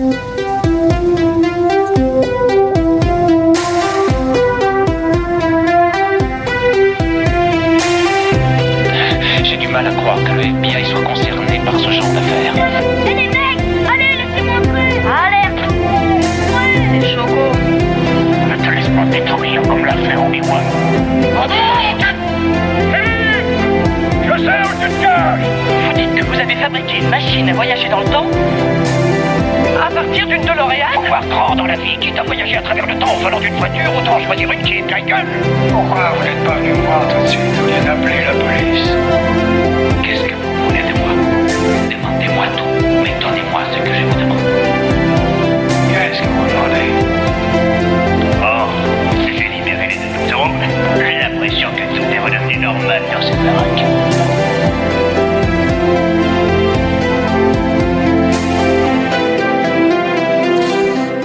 [0.00, 0.06] J'ai
[9.58, 12.54] du mal à croire que le FBI soit concerné par ce genre d'affaires.
[13.04, 13.60] Et les mecs!
[13.92, 15.68] Allez, laissez-moi entrer Alerte
[16.48, 17.52] Ouais Choco!
[18.48, 20.64] Ne te laisse pas détruire comme l'a fait Obi-Wan.
[24.24, 25.46] Je sais où tu te caches.
[25.84, 28.26] Vous dites que vous avez fabriqué une machine à voyager dans le temps?
[30.04, 33.12] Partir d'une DeLorean Pouvoir grand dans la vie, quitte à voyager à travers le temps
[33.14, 35.26] au volant d'une voiture, autant en choisir une qui est ta gueule.
[35.70, 38.88] Pourquoi vous n'êtes pas venu me voir tout de suite au lieu d'appeler la police
[40.02, 41.12] Qu'est-ce que vous voulez de moi?
[41.90, 44.38] Demandez-moi tout, mais donnez-moi ce que je vous demande.
[45.92, 47.19] Qu'est-ce que vous demandez?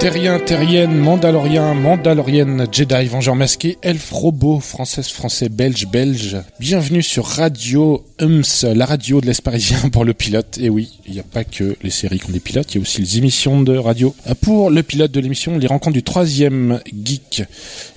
[0.06, 6.36] Terrien, terrienne, mandalorien, mandalorienne, Jedi, vengeur masqué, elfe, robot, française, français, belge, belge.
[6.60, 10.58] Bienvenue sur Radio Hums, la radio de l'Est parisien pour le pilote.
[10.62, 12.78] Et oui, il n'y a pas que les séries qui ont des pilotes, il y
[12.78, 14.14] a aussi les émissions de radio.
[14.42, 17.42] Pour le pilote de l'émission, les rencontres du troisième geek.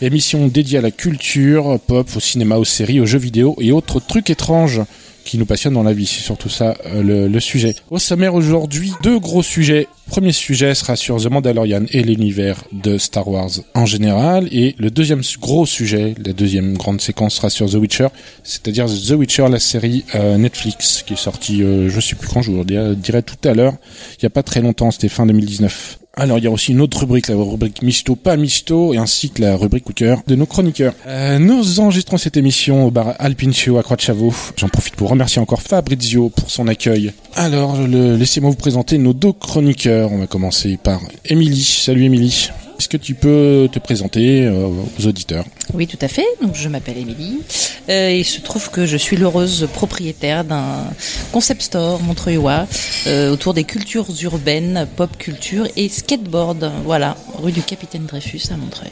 [0.02, 4.00] Émission dédiée à la culture, pop, au cinéma, aux séries, aux jeux vidéo et autres
[4.00, 4.82] trucs étranges
[5.30, 6.08] qui nous passionnent dans la vie.
[6.08, 7.76] C'est surtout ça euh, le, sujet.
[7.92, 9.88] Au sommaire aujourd'hui, deux gros sujets.
[10.08, 14.48] Premier sujet sera sur The Mandalorian et l'univers de Star Wars en général.
[14.52, 18.08] Et le deuxième gros sujet, la deuxième grande séquence sera sur The Witcher,
[18.44, 22.42] c'est-à-dire The Witcher, la série euh, Netflix qui est sortie, euh, je sais plus quand,
[22.42, 23.76] je vous le dirai tout à l'heure.
[24.18, 25.99] Il y a pas très longtemps, c'était fin 2019.
[26.20, 29.30] Alors, il y a aussi une autre rubrique, la rubrique Misto, pas Misto, et ainsi
[29.30, 30.94] que la rubrique coup de nos chroniqueurs.
[31.08, 34.34] Euh, nous enregistrons cette émission au bar Alpincio à Croix-de-Chavaux.
[34.58, 37.14] J'en profite pour remercier encore Fabrizio pour son accueil.
[37.36, 40.12] Alors, laissez-moi vous présenter nos deux chroniqueurs.
[40.12, 41.64] On va commencer par Émilie.
[41.64, 42.50] Salut Émilie.
[42.80, 46.26] Est-ce que tu peux te présenter euh, aux auditeurs Oui, tout à fait.
[46.42, 47.42] Donc, je m'appelle Émilie.
[47.90, 50.86] Euh, il se trouve que je suis l'heureuse propriétaire d'un
[51.34, 52.68] concept store montreuillois
[53.08, 56.72] euh, autour des cultures urbaines, pop culture et skateboard.
[56.86, 58.92] Voilà, rue du Capitaine Dreyfus à Montreuil.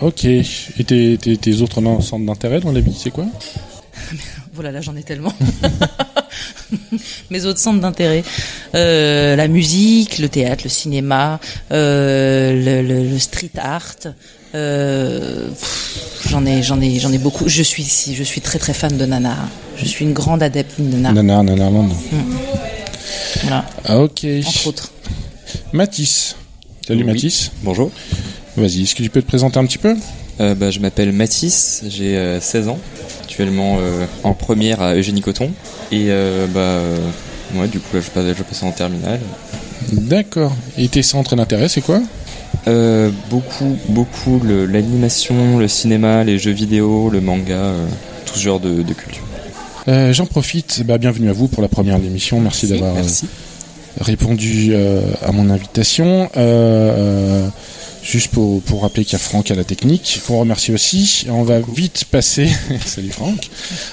[0.00, 0.24] Ok.
[0.24, 0.44] Et
[0.84, 3.26] tes, tes, tes autres centres d'intérêt dans la vie, c'est quoi?
[4.60, 5.32] Voilà, là j'en ai tellement.
[7.30, 8.22] Mes autres centres d'intérêt,
[8.74, 11.40] euh, la musique, le théâtre, le cinéma,
[11.72, 13.96] euh, le, le- le street art.
[14.54, 15.48] euh,
[16.28, 17.48] j'en ai, j'en ai, j'en ai beaucoup.
[17.48, 19.34] Je suis, je suis très très fan de Nana.
[19.78, 21.12] Je suis une grande adepte de Nana.
[21.22, 21.88] Nanar, Nanarland.
[23.40, 24.26] Voilà, Ah, ok.
[24.44, 24.92] entre autres.
[25.72, 26.36] Mathis.
[26.86, 27.12] Salut Oui.
[27.14, 27.50] Mathis.
[27.62, 27.90] Bonjour,
[28.58, 29.96] Vas-y, est-ce que tu peux te présenter un petit peu?
[30.40, 32.78] Euh, bah, je m'appelle Mathis, j'ai euh, 16 ans,
[33.22, 35.50] actuellement euh, en première à Eugénie Coton.
[35.92, 36.96] Et euh, bah, euh,
[37.54, 39.20] moi, du coup, là, je passe, je passe en terminale.
[39.92, 40.56] D'accord.
[40.78, 42.00] Et tes centres d'intérêt, c'est quoi?
[42.68, 47.86] Euh, beaucoup, beaucoup l'animation, le cinéma, les jeux vidéo, le manga, euh,
[48.24, 49.22] tout ce genre de, de culture.
[49.88, 52.40] Euh, J'en profite, bah, bienvenue à vous pour la première de l'émission.
[52.40, 53.02] Merci, d'avoir euh,
[54.00, 56.30] répondu euh, à mon invitation.
[58.02, 61.26] Juste pour, pour rappeler qu'il y a Franck à la technique, qu'on remercie aussi.
[61.28, 62.48] On va vite passer,
[62.86, 63.50] salut Franck,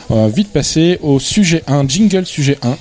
[0.10, 2.78] on va vite passer au sujet 1, jingle sujet 1.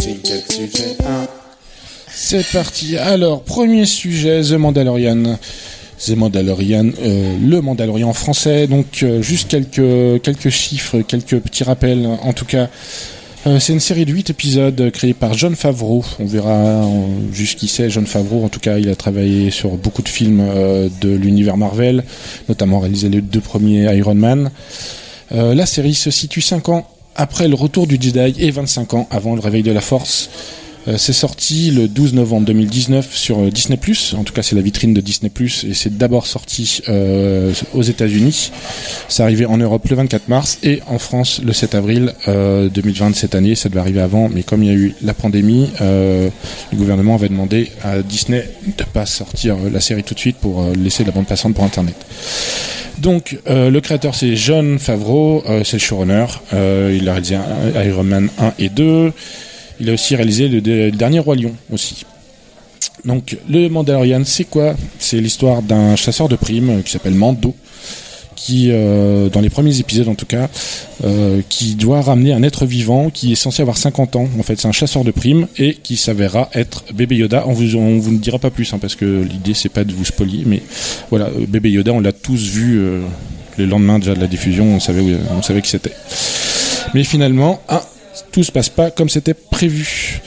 [0.00, 1.28] Jingle sujet 1.
[2.14, 2.96] C'est parti.
[2.96, 5.38] Alors, premier sujet, The Mandalorian.
[6.06, 8.66] The Mandalorian, euh, le Mandalorian français.
[8.66, 12.06] Donc, euh, juste quelques quelques chiffres, quelques petits rappels.
[12.22, 12.68] En tout cas,
[13.46, 16.04] euh, c'est une série de 8 épisodes euh, créée par John Favreau.
[16.20, 16.86] On verra euh,
[17.32, 18.44] juste qui c'est John Favreau.
[18.44, 22.04] En tout cas, il a travaillé sur beaucoup de films euh, de l'univers Marvel,
[22.48, 24.50] notamment réalisé les deux premiers Iron Man.
[25.30, 26.86] La série se situe 5 ans
[27.16, 30.28] après le retour du Jedi et 25 ans avant le réveil de la Force.
[30.88, 33.78] Euh, c'est sorti le 12 novembre 2019 sur euh, Disney+.
[34.16, 35.30] En tout cas, c'est la vitrine de Disney+.
[35.40, 38.50] Et c'est d'abord sorti euh, aux États-Unis.
[39.08, 43.14] C'est arrivé en Europe le 24 mars et en France le 7 avril euh, 2020
[43.14, 43.54] cette année.
[43.54, 46.30] Ça devait arriver avant, mais comme il y a eu la pandémie, le
[46.74, 51.04] gouvernement avait demandé à Disney de pas sortir la série tout de suite pour laisser
[51.04, 51.94] la bande passante pour Internet.
[52.98, 56.26] Donc, le créateur c'est John Favreau, c'est le showrunner.
[56.52, 57.38] Il a réalisé
[57.84, 59.12] Iron Man 1 et 2.
[59.82, 62.06] Il a aussi réalisé le, dernier Roi Lion aussi.
[63.04, 64.76] Donc, le Mandalorian, c'est quoi?
[65.00, 67.52] C'est l'histoire d'un chasseur de primes euh, qui s'appelle Mando,
[68.36, 70.48] qui, euh, dans les premiers épisodes en tout cas,
[71.02, 74.28] euh, qui doit ramener un être vivant qui est censé avoir 50 ans.
[74.38, 77.42] En fait, c'est un chasseur de primes et qui s'avérera être bébé Yoda.
[77.48, 77.66] On vous,
[78.00, 80.62] vous ne dira pas plus hein, parce que l'idée c'est pas de vous spoiler, mais
[81.10, 82.80] voilà, bébé Yoda, on l'a tous vu
[83.58, 85.92] le lendemain déjà de la diffusion, on savait, où, on savait qui c'était.
[86.94, 87.82] Mais finalement, ah,
[88.30, 90.20] tout se passe pas comme c'était prévu.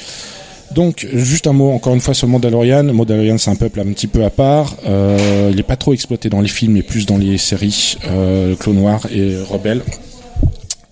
[0.73, 2.83] Donc, juste un mot encore une fois sur Mandalorian.
[2.83, 4.75] Mandalorian, c'est un peuple un petit peu à part.
[4.85, 7.97] Euh, il n'est pas trop exploité dans les films, mais plus dans les séries.
[8.07, 9.81] Euh, Noir et Rebelle.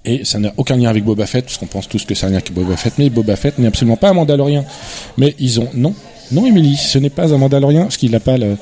[0.05, 2.29] Et ça n'a aucun lien avec Boba Fett, parce qu'on pense tous que c'est un
[2.29, 4.63] lien avec Boba Fett, mais Boba Fett n'est absolument pas un Mandalorien.
[5.17, 5.67] Mais ils ont...
[5.73, 5.93] Non,
[6.31, 8.57] non Émilie, ce n'est pas un Mandalorien, parce qu'il n'a pas le...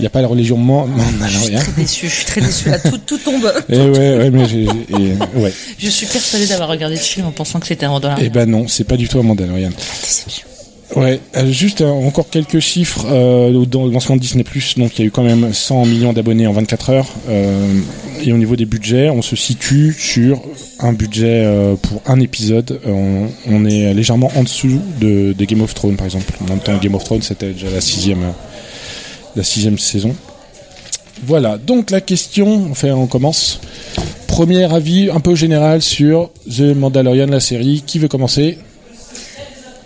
[0.00, 1.28] Il n'a pas la religion mandalorienne.
[1.28, 2.70] Je suis très déçu, je suis très déçu.
[2.70, 3.52] Là, tout, tout tombe.
[3.68, 5.52] Et ouais, ouais, mais j'ai, et, ouais.
[5.78, 8.24] Je suis persuadé d'avoir regardé ce film en pensant que c'était un Mandalorian.
[8.24, 9.68] Eh ben non, c'est pas du tout un Mandalorian.
[9.68, 10.46] Déception.
[10.96, 14.42] Ouais, euh, juste euh, encore quelques chiffres euh, dans le lancement de Disney+.
[14.76, 17.08] Donc il y a eu quand même 100 millions d'abonnés en 24 heures.
[17.28, 17.78] Euh,
[18.24, 20.42] et au niveau des budgets, on se situe sur
[20.80, 22.80] un budget euh, pour un épisode.
[22.86, 26.32] On, on est légèrement en dessous de, de Game of Thrones, par exemple.
[26.42, 28.32] En même temps, Game of Thrones, c'était déjà la sixième, euh,
[29.36, 30.14] la sixième saison.
[31.24, 31.58] Voilà.
[31.58, 33.60] Donc la question, enfin, on commence.
[34.26, 37.82] Premier avis un peu général sur The Mandalorian, la série.
[37.86, 38.58] Qui veut commencer?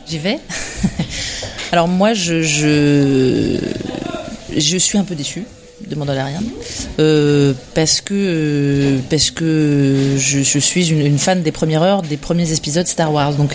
[0.09, 0.39] J'y vais.
[1.73, 3.59] Alors moi, je, je,
[4.57, 5.45] je suis un peu déçu
[5.89, 6.43] de Mandalorian
[6.99, 12.17] euh, parce que parce que je, je suis une, une, fan des premières heures des
[12.17, 13.55] premiers épisodes Star Wars donc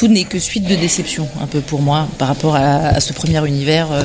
[0.00, 3.46] tout n'est que suite de déception un peu pour moi par rapport à, ce premier
[3.46, 4.04] univers euh,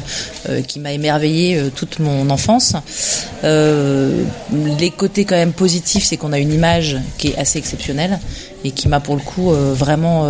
[0.50, 2.74] euh qui m'a émerveillé euh, toute mon enfance.
[3.44, 8.20] Les côtés quand même positifs c'est qu'on a une image qui est assez exceptionnelle
[8.66, 10.28] et qui m'a pour le coup vraiment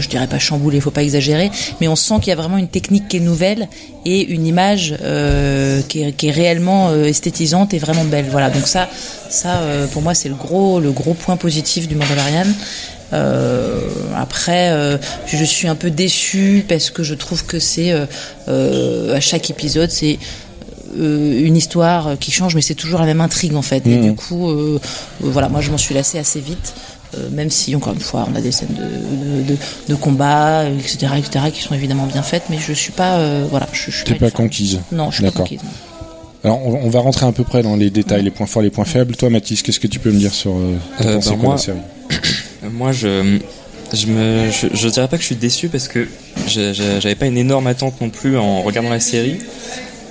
[0.00, 1.50] je dirais pas chamboulé, faut pas exagérer,
[1.80, 3.68] mais on sent qu'il y a vraiment une technique qui est nouvelle
[4.04, 8.26] et une image euh, qui, est, qui, est, réellement euh, esthétisante et vraiment belle.
[8.30, 8.88] Voilà, donc ça,
[9.28, 12.46] ça euh, pour moi c'est le gros, le gros point positif du Mandalorian.
[13.12, 13.80] Euh,
[14.16, 19.50] après, euh, je suis un peu déçue parce que je trouve que c'est à chaque
[19.50, 20.18] épisode c'est
[20.98, 23.84] une histoire qui change, mais c'est toujours la même intrigue en fait.
[23.84, 23.90] Mmh.
[23.90, 24.50] Et du coup,
[25.20, 26.74] voilà, moi je m'en suis lassée assez vite.
[27.14, 29.56] Euh, même si encore une fois on a des scènes de, de, de,
[29.88, 33.68] de combat, etc., etc., qui sont évidemment bien faites, mais je suis pas, euh, voilà,
[33.72, 34.80] je, je suis T'es pas, pas conquise.
[34.90, 35.60] Non, je suis pas conquise.
[35.62, 35.70] Non.
[36.44, 38.70] Alors on, on, va rentrer un peu près dans les détails, les points forts, les
[38.70, 39.16] points faibles.
[39.16, 41.78] Toi, Mathis, qu'est-ce que tu peux me dire sur euh, euh moi, la série
[42.70, 43.38] Moi, je,
[43.92, 46.08] je me, je, je, dirais pas que je suis déçu parce que
[46.46, 49.38] j'avais pas une énorme attente non plus en regardant la série.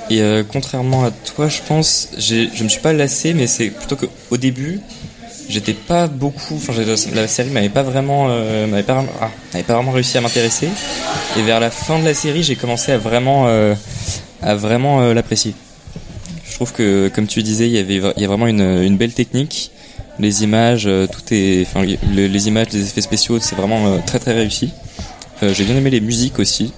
[0.09, 3.95] Et euh, contrairement à toi, je pense, je me suis pas lassé, mais c'est plutôt
[3.95, 4.80] qu'au début,
[5.50, 6.74] j'étais pas beaucoup enfin
[7.13, 9.30] la série m'avait pas vraiment euh, m'avait pas ah,
[9.65, 10.69] pas vraiment réussi à m'intéresser.
[11.38, 13.75] Et vers la fin de la série j'ai commencé à vraiment euh,
[14.42, 15.53] à vraiment euh, l'apprécier.
[16.47, 18.97] Je trouve que comme tu disais il y avait il y a vraiment une, une
[18.97, 19.71] belle technique.
[20.19, 24.19] Les images euh, tout est enfin les, images les effets spéciaux c'est vraiment euh, très
[24.19, 24.71] très réussi.
[25.41, 26.74] J'ai bien aimé les musiques aussi.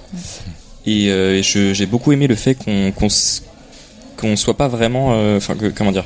[0.84, 3.08] Et, et j'ai beaucoup aimé le fait qu'on qu'on
[4.16, 6.04] qu'on soit pas vraiment enfin comment dire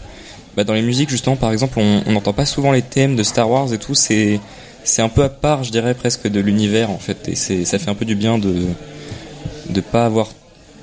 [0.56, 3.50] bah, dans les musiques justement par exemple on n'entend pas souvent les thèmes de Star
[3.50, 4.40] Wars et tout c'est
[4.84, 7.78] c'est un peu à part je dirais presque de l'univers en fait et c'est ça
[7.78, 8.66] fait un peu du bien de
[9.70, 10.28] de pas avoir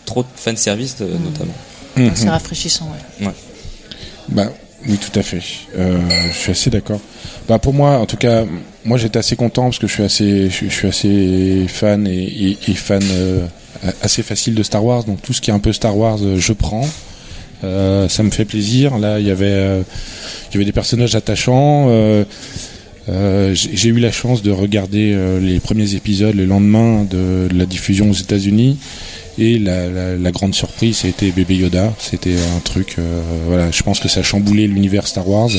[0.06, 1.06] trop de fan service mmh.
[1.24, 1.54] notamment
[1.98, 2.10] mmh.
[2.16, 2.90] c'est rafraîchissant
[3.22, 3.28] ouais.
[3.28, 3.34] ouais.
[4.30, 4.48] bah
[4.88, 5.42] oui tout à fait
[5.78, 5.98] euh,
[6.32, 7.02] je suis assez d'accord
[7.48, 8.46] bah pour moi en tout cas
[8.86, 12.24] moi j'étais assez content parce que je suis assez je, je suis assez fan et,
[12.24, 13.46] et, et fan euh,
[14.02, 16.54] assez facile de Star Wars donc tout ce qui est un peu Star Wars je
[16.54, 17.09] prends euh,
[17.62, 18.98] ça me fait plaisir.
[18.98, 19.82] Là, il y avait, euh,
[20.50, 21.88] il y avait des personnages attachants.
[21.90, 22.24] Euh,
[23.10, 27.66] euh j'ai eu la chance de regarder euh, les premiers épisodes le lendemain de, la
[27.66, 28.78] diffusion aux États-Unis.
[29.38, 31.94] Et la, la, la, grande surprise, c'était Bébé Yoda.
[31.98, 35.50] C'était un truc, euh, voilà, je pense que ça a chamboulé l'univers Star Wars.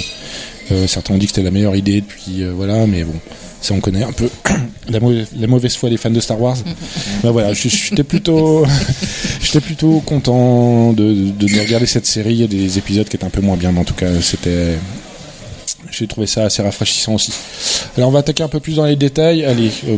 [0.71, 3.15] Euh, certains ont dit que c'était la meilleure idée depuis, euh, voilà, mais bon,
[3.61, 4.29] ça on connaît un peu
[4.89, 6.57] la, mauvaise, la mauvaise foi des fans de Star Wars.
[7.23, 8.65] ben voilà, j'étais plutôt,
[9.41, 12.33] j'étais plutôt content de, de, de, regarder cette série.
[12.33, 14.21] Il y a des épisodes qui étaient un peu moins bien, mais en tout cas,
[14.21, 14.77] c'était,
[15.91, 17.33] j'ai trouvé ça assez rafraîchissant aussi.
[17.97, 19.45] Alors on va attaquer un peu plus dans les détails.
[19.45, 19.97] Allez, euh,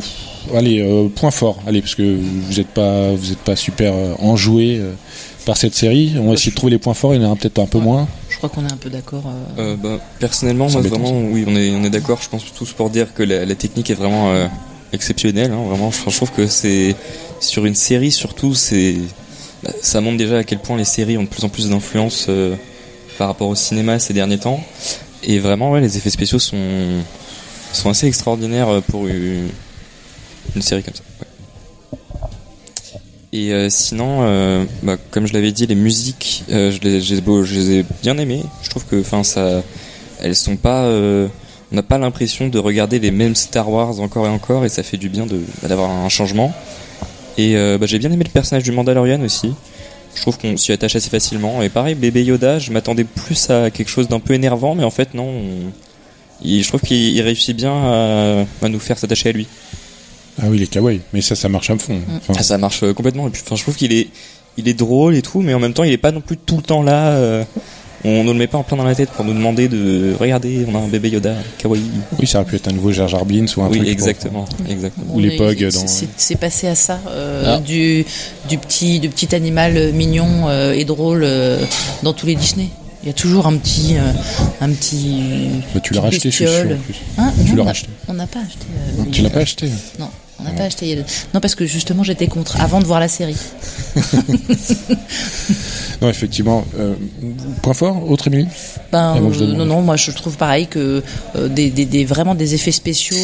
[0.55, 1.59] allez, euh, point fort.
[1.67, 4.93] Allez, parce que vous n'êtes pas, vous êtes pas super euh, enjoué euh,
[5.45, 6.15] par cette série.
[6.19, 7.15] On va essayer de trouver les points forts.
[7.15, 8.09] Il y en a peut-être un peu moins.
[8.43, 9.23] Je crois qu'on est un peu d'accord.
[9.57, 9.77] Euh...
[9.77, 12.21] bah, personnellement, moi vraiment, oui, on est, on est d'accord.
[12.21, 14.35] Je pense tous pour dire que la, la technique est vraiment
[14.93, 15.53] exceptionnelle.
[15.53, 16.97] Hein, vraiment, je, je trouve que c'est
[17.39, 18.97] sur une série surtout, c'est
[19.81, 22.29] ça montre déjà à quel point les séries ont de plus en plus d'influence
[23.17, 24.61] par rapport au cinéma ces derniers temps.
[25.23, 26.59] Et vraiment, ouais, les effets spéciaux sont
[27.73, 29.51] sont assez extraordinaires pour une,
[30.57, 31.03] une série comme ça.
[31.21, 31.27] Ouais.
[33.35, 37.15] Et euh, sinon, euh, bah, comme je l'avais dit, les musiques, euh, je, les, je,
[37.15, 38.43] les, ai bien aimées.
[38.63, 39.63] Je trouve que, enfin, ça,
[40.21, 41.29] elles sont pas, euh,
[41.73, 44.83] on n'a pas l'impression de regarder les mêmes Star Wars encore et encore, et ça
[44.83, 46.53] fait du bien de d'avoir un changement.
[47.39, 49.55] Et euh, bah, j'ai bien aimé le personnage du Mandalorian aussi.
[50.15, 51.63] je trouve qu'on s'y attache assez facilement.
[51.63, 54.91] Et pareil, bébé Yoda, je m'attendais plus à quelque chose d'un peu énervant, mais en
[54.91, 55.33] fait non.
[56.45, 59.47] je trouve qu'il il réussit bien à nous faire s'attacher à lui.
[60.41, 61.01] Ah oui, les kawaii.
[61.13, 62.01] Mais ça, ça marche à fond.
[62.17, 63.27] Enfin, Ah, ça marche euh, complètement.
[63.29, 64.09] Et puis, enfin, je trouve qu'il est,
[64.57, 66.57] il est drôle et tout, mais en même temps, il est pas non plus tout
[66.57, 67.11] le temps là.
[67.13, 67.45] euh,
[68.05, 70.67] on ne le met pas en plein dans la tête pour nous demander de regarder,
[70.69, 71.85] on a un bébé Yoda, kawaii.
[72.19, 73.89] oui, ça aurait pu être un nouveau Jar Jar Binks ou un Oui, truc.
[73.89, 75.15] exactement, exactement.
[75.15, 77.59] Ou les Pogs c'est- dans- C'est c'est passé à ça, euh, Ah.
[77.61, 78.05] du,
[78.49, 81.65] du, petit, du petit animal mignon euh, et drôle euh,
[82.03, 82.71] dans tous les Disney.
[83.05, 83.95] Il y a toujours un petit.
[83.97, 84.11] euh,
[84.61, 85.23] un petit
[85.73, 86.53] Bah, tu l'as racheté, je suis sûr.
[86.53, 86.73] bestiole.
[86.73, 86.95] en plus.
[87.19, 87.89] Hein Tu l'as racheté.
[88.09, 88.67] On n'a pas acheté.
[88.99, 89.69] euh, Tu l'as pas acheté
[90.01, 90.09] Non,
[90.43, 90.97] on n'a pas acheté.
[91.33, 93.37] Non, parce que justement, j'étais contre avant de voir la série.
[96.01, 96.65] Non, effectivement.
[96.81, 96.95] Euh,
[97.63, 98.49] point fort, autre Émilie?
[98.91, 101.01] Ben, euh, non, non, moi je trouve pareil que
[101.37, 103.15] euh, des, des, des- vraiment des effets spéciaux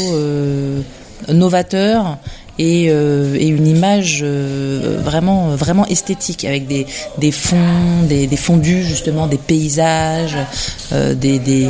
[1.29, 2.19] novateurs
[2.61, 6.87] et, euh, et une image euh, vraiment vraiment esthétique avec des,
[7.19, 10.37] des fonds, des, des fondus justement, des paysages,
[10.93, 11.69] euh, des, des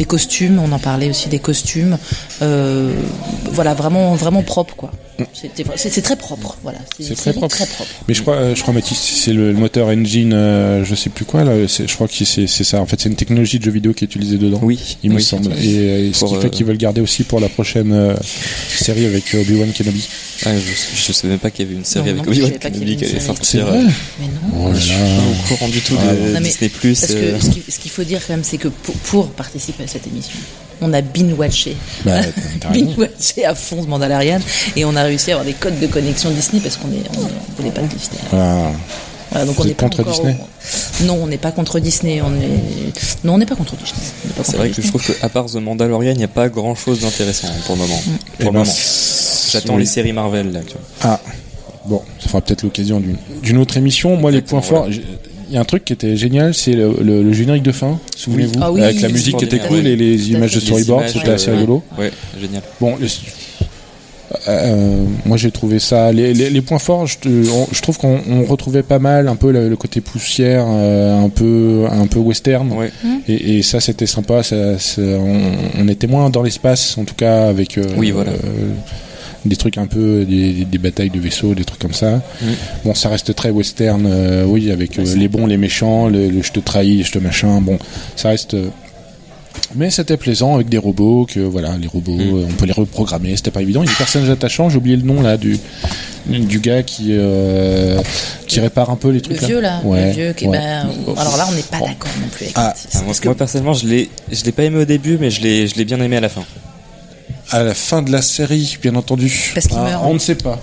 [0.00, 1.98] des costumes, on en parlait aussi des costumes,
[2.40, 2.90] euh,
[3.52, 4.90] voilà vraiment vraiment propre quoi.
[5.34, 5.50] C'est
[5.90, 6.78] c'est très propre, voilà.
[6.98, 7.84] C'est très très propre.
[8.08, 11.10] Mais je crois, euh, je crois Mathis, c'est le, le moteur engine, euh, je sais
[11.10, 11.52] plus quoi là.
[11.68, 12.80] c'est- Je crois que c'est c'est ça.
[12.80, 14.60] En fait, c'est une technologie de jeu vidéo qui est utilisée dedans.
[14.62, 15.52] Oui, Il me semble.
[15.62, 18.14] Et, euh, ce qui fait euh, qu'ils veulent garder aussi pour la prochaine euh,
[18.68, 20.08] série avec Obi-Wan Kenobi.
[20.46, 22.96] Ah, je, je savais même pas qu'il y avait une série Non, avec Obi-Wan Kenobi
[22.96, 23.66] qui allait sortir.
[23.66, 23.80] vrai
[24.20, 24.66] Mais non.
[24.66, 25.04] Oh je suis pas
[25.44, 26.34] au courant du tout Ah, de.
[26.34, 27.00] Non, Disney Plus.
[27.00, 29.86] Parce euh, que ce qu'il faut dire quand même, c'est que pour, pour participer à
[29.86, 30.38] cette émission,
[30.82, 31.76] on a binge-watché.
[32.06, 32.20] Bah,
[32.60, 32.86] t'as raison.
[32.96, 34.40] binge-watché à fond Mandalorian
[34.76, 37.22] et on a réussi à avoir des codes de connexion Disney parce qu'on est, on,
[37.22, 38.18] on connaît pas de Disney.
[39.30, 42.20] Voilà, donc Vous on pas contre Disney au- Non, on n'est pas contre Disney.
[42.20, 43.24] On est...
[43.24, 44.00] Non, on n'est pas contre Disney.
[44.42, 47.00] C'est vrai que je trouve qu'à part The Mandalorian, il n'y a pas grand chose
[47.00, 48.00] d'intéressant pour le moment.
[48.40, 48.76] Eh Pour le ben, moment.
[49.52, 49.80] J'attends oui.
[49.80, 50.60] les séries Marvel là.
[50.66, 50.80] Tu vois.
[51.12, 51.20] Ah,
[51.86, 54.16] bon, ça fera peut-être l'occasion d'une d'une autre émission.
[54.16, 55.04] Moi, les points forts, j'ai-
[55.48, 57.98] il y a un truc qui était génial, c'est le, le- le générique de fin.
[58.16, 61.30] Souvenez-vous, Ah oui, avec la musique qui était cool et les images de storyboard, c'était
[61.30, 61.82] assez euh, rigolo.
[61.98, 62.62] Ouais, génial.
[62.80, 62.96] Bon,
[64.48, 66.12] euh, moi j'ai trouvé ça.
[66.12, 69.28] Les, les- les points forts, je, te- on- je trouve qu'on on retrouvait pas mal
[69.28, 72.70] un peu le, le côté poussière, euh, un peu un peu western.
[72.72, 72.90] Ouais.
[73.28, 74.42] Et, et ça c'était sympa.
[74.42, 75.40] Ça, ça- on,
[75.78, 78.30] on était moins dans l'espace, en tout cas avec euh, Oui, voilà.
[78.32, 78.70] euh,
[79.46, 82.20] des trucs un peu des, batailles de vaisseaux, des trucs comme ça.
[82.84, 86.42] Bon, ça reste très western, euh, oui, avec euh, les bons, les méchants, le, le
[86.42, 87.60] je te trahis, je te machin.
[87.62, 87.78] Bon,
[88.16, 88.54] ça reste.
[89.56, 92.20] Euh, mais c'était plaisant avec des robots, que voilà, les robots, Mm.
[92.20, 93.82] euh, on peut les reprogrammer, c'était pas évident.
[93.82, 95.58] Il y a des personnages attachants, j'ai oublié le nom là du
[96.26, 98.00] du gars qui euh,
[98.46, 99.46] qui répare un peu les Le trucs là.
[99.48, 100.58] vieux là, Ouais, le vieux qui ouais.
[100.58, 101.86] ben, alors là on n'est pas Bon.
[101.86, 102.74] d'accord non plus avec Ah.
[102.76, 105.30] Ah, moi, Parce que- moi, personnellement, je l'ai, je l'ai pas aimé au début, mais
[105.30, 106.42] je l'ai, je l'ai bien aimé à la fin.
[107.50, 109.52] À la fin de la série, bien entendu.
[109.54, 110.02] Parce qu'il Ah, meurt.
[110.06, 110.60] On ne sait pas.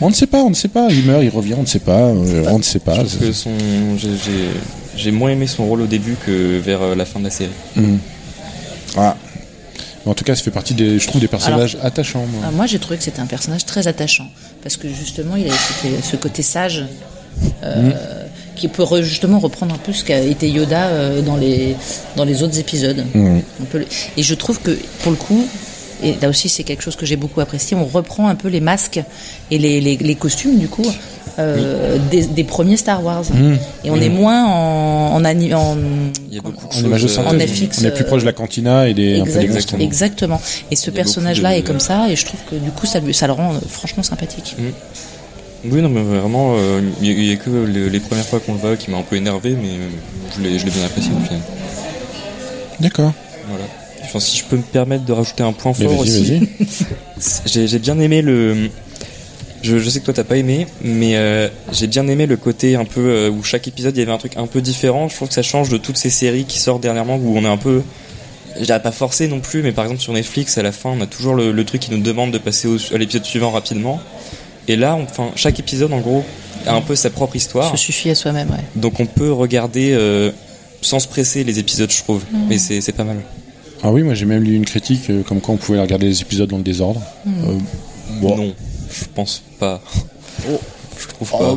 [0.00, 0.86] On ne sait pas, on ne sait pas.
[0.90, 1.98] Il meurt, il revient, on ne sait pas.
[1.98, 2.94] euh, on ne sait pas.
[2.94, 3.50] Parce que son,
[3.96, 4.48] j'ai, j'ai,
[5.02, 7.50] j'ai moins aimé son rôle au début que vers euh, la fin de la série.
[7.74, 7.98] Mhm.
[8.96, 9.16] Ah.
[10.06, 12.24] En tout cas, ça fait partie des, je trouve, des personnages attachants.
[12.26, 12.42] moi.
[12.46, 14.28] Ah, moi, j'ai trouvé que c'était un personnage très attachant
[14.62, 15.54] parce que justement, il a
[16.02, 16.84] ce côté sage
[17.62, 17.90] euh,
[18.56, 21.76] qui peut re- justement reprendre un peu ce qu'a été Yoda euh, dans les
[22.16, 23.04] dans les autres épisodes.
[23.14, 25.46] On peut le- Et je trouve que pour le coup,
[26.02, 28.60] et là aussi c'est quelque chose que j'ai beaucoup apprécié, on reprend un peu les
[28.60, 29.00] masques
[29.50, 30.86] et les, les, les costumes du coup
[31.38, 33.24] euh, des, des premiers Star Wars.
[33.32, 33.58] Mhm.
[33.84, 35.76] Et on est moins en en, ani- en
[36.30, 38.26] Il y a beaucoup de En de euh, en FX, on est plus proche de
[38.26, 40.40] la cantina et des, un peu exactement.
[40.70, 43.32] Et ce personnage-là est comme ça, et je trouve que du coup, ça, ça le
[43.32, 44.56] rend euh, franchement sympathique.
[45.64, 48.24] Oui, non, mais vraiment, euh, il y, a- il y a que les, les premières
[48.26, 49.88] fois qu'on le voit qui m'a un peu énervé, mais euh,
[50.36, 51.40] je l'ai, je l'ai bien apprécié au final.
[52.80, 53.12] D'accord.
[53.48, 53.64] Voilà.
[54.04, 56.48] Enfin, si je peux me permettre de rajouter un point Mais fort vas-y, aussi, vas-y.
[57.46, 58.70] j'ai, j'ai bien aimé le.
[59.62, 62.76] Je, je sais que toi t'as pas aimé, mais euh, j'ai bien aimé le côté
[62.76, 65.08] un peu euh, où chaque épisode il y avait un truc un peu différent.
[65.08, 67.48] Je trouve que ça change de toutes ces séries qui sortent dernièrement où on est
[67.48, 67.82] un peu,
[68.58, 71.00] je dirais pas forcé non plus, mais par exemple sur Netflix à la fin on
[71.00, 74.00] a toujours le, le truc qui nous demande de passer au- à l'épisode suivant rapidement.
[74.68, 76.24] Et là, enfin chaque épisode en gros
[76.66, 77.70] a un peu sa propre histoire.
[77.72, 78.64] Se suffit à soi-même, ouais.
[78.76, 80.30] Donc on peut regarder euh,
[80.82, 82.22] sans se presser les épisodes, je trouve.
[82.48, 83.16] Mais c'est c'est pas mal.
[83.82, 86.20] Ah oui, moi j'ai même lu une critique euh, comme quoi on pouvait regarder les
[86.20, 87.00] épisodes dans le désordre.
[87.26, 87.54] Euh,
[88.20, 88.36] bon.
[88.36, 88.54] Non,
[88.98, 89.80] je pense pas.
[90.98, 91.38] Je trouve Oh,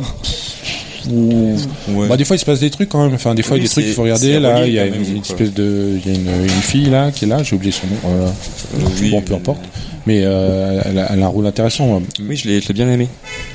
[1.10, 1.56] Ou-
[1.88, 2.06] Ouais.
[2.08, 3.14] Bah, des fois il se passe des trucs quand même.
[3.14, 4.38] Enfin, des fois il y a des trucs qu'il faut regarder.
[4.38, 7.10] Là, il y a une, même, espèce de, il y a une, une fille là
[7.10, 7.42] qui est là.
[7.42, 7.96] J'ai oublié son nom.
[8.02, 8.24] Voilà.
[8.26, 9.60] Euh, oui, bon, peu mais- importe.
[10.06, 12.00] Mais euh, elle, a, elle a un rôle intéressant.
[12.20, 13.08] Oui, je l'ai je l'ai bien aimé.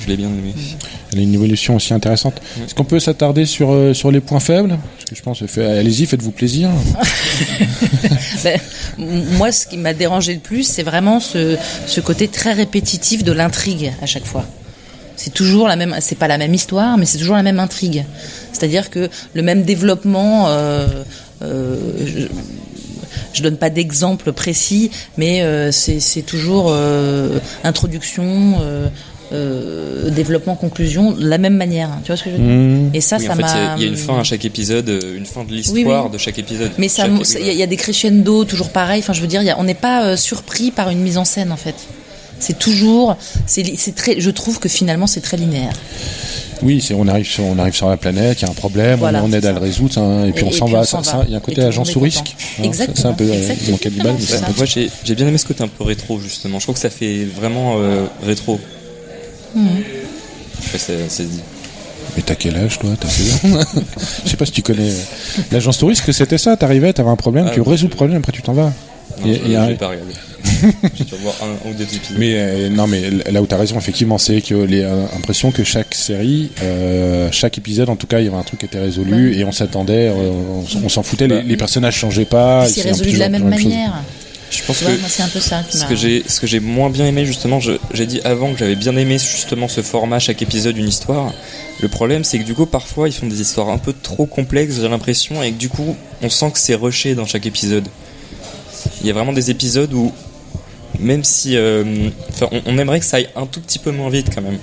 [0.08, 0.54] Je l'ai bien aimé.
[1.12, 2.36] Elle a une évolution aussi intéressante.
[2.64, 4.70] Est-ce qu'on peut s'attarder sur euh, sur les points faibles?
[5.00, 6.70] Parce que je pense, fait- allez-y, faites-vous plaisir.
[8.44, 8.60] Ben,
[8.98, 13.32] moi, ce qui m'a dérangé le plus, c'est vraiment ce, ce côté très répétitif de
[13.32, 14.46] l'intrigue à chaque fois.
[15.16, 18.06] C'est toujours la même, c'est pas la même histoire, mais c'est toujours la même intrigue.
[18.54, 20.46] C'est-à-dire que le même développement.
[20.48, 20.88] Euh,
[21.42, 22.28] euh, je,
[23.34, 28.56] je donne pas d'exemple précis, mais euh, c'est c'est toujours euh, introduction,
[29.34, 31.89] euh, développement, conclusion, de la même manière.
[32.03, 32.89] Tu vois ce que je veux dire Mmh.
[32.93, 33.75] Et ça, Oui, ça en fait, il y a- m'a.
[33.77, 36.13] il y, a une fin à chaque épisode, euh, une fin de l'histoire Oui, oui.
[36.13, 36.72] de chaque épisode.
[36.77, 39.00] Mais ça, il y, a- il y a des crescendo toujours pareil.
[39.00, 41.17] Enfin, je veux dire, il y a- on n'est pas euh, surpris par une mise
[41.17, 41.75] en scène en fait.
[42.39, 43.17] C'est toujours,
[43.48, 43.63] c'est
[43.96, 44.19] très.
[44.22, 45.74] Je trouve que finalement, c'est très linéaire.
[46.63, 48.98] Oui, c'est on arrive sur on arrive sur la planète, il y a un problème,
[49.00, 50.79] Voilà, on, aide à le résoudre, hein, et puis Et- on s'en puis va.
[50.81, 51.24] on Ça, s'en ça, va.
[51.27, 52.19] il y a un côté agent sous risque.
[52.19, 52.31] content.
[52.39, 53.72] hein, c'est- Exactement, C'est un peu euh, exactement.
[53.72, 54.46] mon cannibale, mais c'est un Ça.
[54.48, 56.57] peu Moi, j'ai j'ai bien aimé ce côté un peu rétro, justement.
[56.60, 58.60] Je trouve que ça fait vraiment euh, rétro.
[60.72, 60.77] Ça
[61.10, 61.39] se dit.
[62.16, 62.89] Mais t'as quel âge, toi?
[63.00, 63.60] T'as 16 ans
[64.25, 66.56] Je sais pas si tu connais euh, l'agence touriste, que c'était ça?
[66.58, 67.70] T'arrivais, t'avais un problème, Ah, tu oui.
[67.70, 68.72] résous le problème, après tu t'en vas.
[69.22, 70.13] Non, Et- je et un- j'ai pas regardé.
[70.96, 72.18] J'ai dû revoir un, un ou deux épisodes.
[72.18, 73.01] Mais euh, non, mais
[73.32, 77.58] là où t'as raison, effectivement, c'est que les euh, impressions que chaque série, euh, chaque
[77.58, 80.08] épisode, en tout cas, il y avait un truc qui était résolu et on s'attendait,
[80.10, 80.32] euh,
[80.84, 82.66] on, s'en foutait, les, Bah, les personnages changeaient pas.
[82.68, 83.72] c'est c'est résolu de la même chose.
[84.50, 85.89] Je pense que c'est un peu ça qui ce m'a.
[85.89, 88.75] que j'ai ce que j'ai moins bien aimé justement je- j'ai dit avant que j'avais
[88.77, 91.34] bien aimé justement ce format chaque épisode une histoire.
[91.82, 94.75] Le problème c'est que du coup parfois ils font des histoires un peu trop complexes
[94.82, 97.88] j'ai l'impression et que du coup on sent que c'est rushé dans chaque épisode.
[99.01, 100.12] Il y a vraiment des épisodes où
[101.00, 104.10] même si euh, enfin, on, on aimerait que ça aille un tout petit peu moins
[104.10, 104.60] vite quand même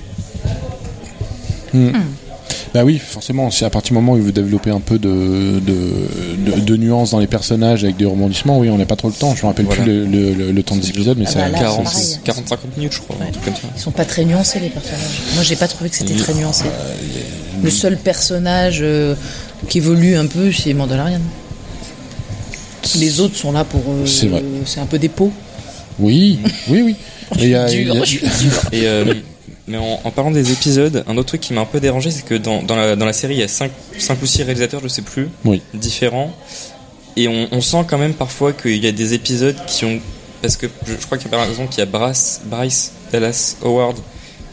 [2.73, 5.61] Bah oui, forcément, c'est à partir du moment où il veut développer un peu de,
[5.61, 9.09] de, de, de nuances dans les personnages avec des rebondissements, oui, on n'a pas trop
[9.09, 9.35] le temps.
[9.35, 9.83] Je me rappelle Voilà.
[9.83, 11.39] plus le, le, le- le temps des épisodes, mais Ah ça.
[11.41, 12.19] bah là, c'est 40 pareil.
[12.25, 13.27] 40 50 minutes je crois Ouais.
[13.29, 15.01] un truc comme ça Ils sont pas très nuancés les personnages.
[15.35, 16.65] Moi, j'ai pas trouvé que c'était très nuancé.
[17.63, 19.15] Le seul personnage euh,
[19.69, 21.21] qui évolue un peu, c'est Mandalorian.
[22.99, 23.81] Les autres sont là pour.
[23.89, 24.43] euh, C'est vrai.
[24.67, 25.33] C'est un peu des pots.
[25.99, 26.97] Oui, oui, oui.
[27.37, 28.53] Mais il y a- il y Dur, a- je suis dur.
[28.73, 29.15] Et euh,
[29.67, 32.25] mais en, en parlant des épisodes, un autre truc qui m'a un peu dérangé, c'est
[32.25, 33.71] que dans, dans, la, dans la série, il y a 5,
[34.23, 35.63] ou 6 réalisateurs, je sais plus, Oui.
[35.73, 36.33] différents.
[37.17, 40.01] Et on, on sent quand même parfois qu'il y a des épisodes qui ont.
[40.43, 42.93] Parce que je, je crois qu'il y a par exemple qu'il y a Bryce, Bryce
[43.13, 43.97] Dallas Howard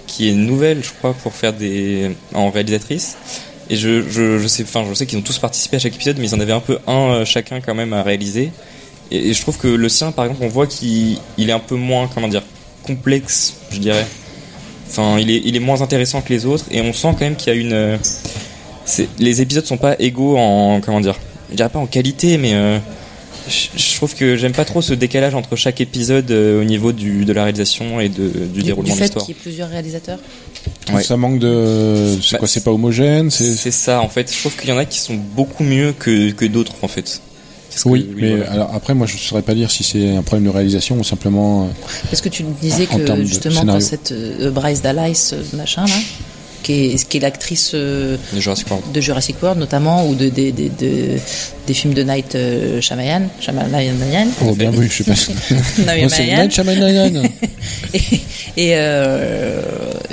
[0.07, 2.11] qui est nouvelle, je crois, pour faire des.
[2.33, 3.17] en réalisatrice.
[3.69, 6.17] Et je, je, je sais, enfin, je sais qu'ils ont tous participé à chaque épisode,
[6.19, 8.51] mais ils en avaient un peu un euh, chacun quand même à réaliser.
[9.09, 11.59] Et, et je trouve que le sien, par exemple, on voit qu'il il est un
[11.59, 12.43] peu moins, comment dire,
[12.83, 14.05] complexe, je dirais.
[14.91, 17.35] Enfin, il est, il est moins intéressant que les autres, et on sent quand même
[17.37, 17.73] qu'il y a une.
[17.73, 17.97] euh,
[19.19, 21.15] les épisodes sont pas égaux en, comment dire,
[21.49, 22.77] je dirais pas en qualité, mais euh,
[23.47, 27.23] je, trouve que j'aime pas trop ce décalage entre chaque épisode euh, au niveau du,
[27.25, 29.25] de la réalisation et de, du, Du, déroulement du de fait l'histoire.
[29.25, 30.19] qu'il y ait plusieurs réalisateurs.
[30.93, 31.03] Ouais.
[31.03, 32.17] Ça manque de.
[32.21, 33.53] C'est Bah, quoi C'est pas homogène C'est.
[33.53, 34.31] C'est ça, en fait.
[34.31, 37.21] Je trouve qu'il y en a qui sont beaucoup mieux que, que d'autres, en fait.
[37.73, 38.51] Que, Oui, mais voilà.
[38.51, 41.03] alors après, moi, je ne saurais pas dire si c'est un problème de réalisation ou
[41.03, 41.63] simplement.
[41.63, 41.67] euh,
[42.09, 45.95] Parce que tu disais En- que justement quand cette euh, Bryce Dallas euh, machin là,
[46.63, 48.91] qui est, qui est l'actrice euh, Les Jurassic World.
[48.93, 51.17] de Jurassic World notamment ou de, des des- de-
[51.67, 55.13] des films de Night euh, Shyamalan, Shyamalan, Oh, bien vu, je sais pas.
[55.99, 56.25] Moi, c'est.
[56.35, 57.23] Night Shyamalan.
[57.93, 57.99] et
[58.57, 59.61] et, euh,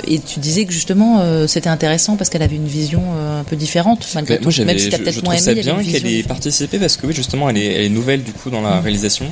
[0.07, 3.01] et tu disais que justement euh, c'était intéressant parce qu'elle avait une vision
[3.39, 4.49] un peu différente malgré Bah, tout.
[4.57, 7.05] moi, Même si t'as je, peut-être moins trouve aimé, bien qu'elle ait participé parce que
[7.07, 9.25] oui, justement, elle est, elle est nouvelle du coup dans la réalisation.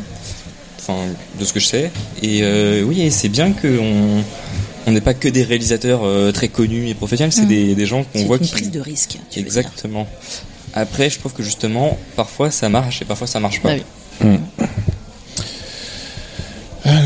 [0.79, 0.99] Enfin,
[1.39, 1.91] de ce que je sais.
[2.23, 4.23] Et euh, oui, c'est bien qu'on
[4.87, 7.47] on n'est pas que des réalisateurs euh, très connus et professionnels, c'est Mm.
[7.49, 8.51] des, des gens qu'on C'est voit une qui.
[8.51, 9.09] prise de risque.
[9.11, 9.39] tu veux dire.
[9.45, 10.07] Exactement.
[10.73, 13.75] Après, je trouve que justement, parfois ça marche et parfois ça marche pas.
[13.75, 13.81] Bah
[14.23, 14.37] oui.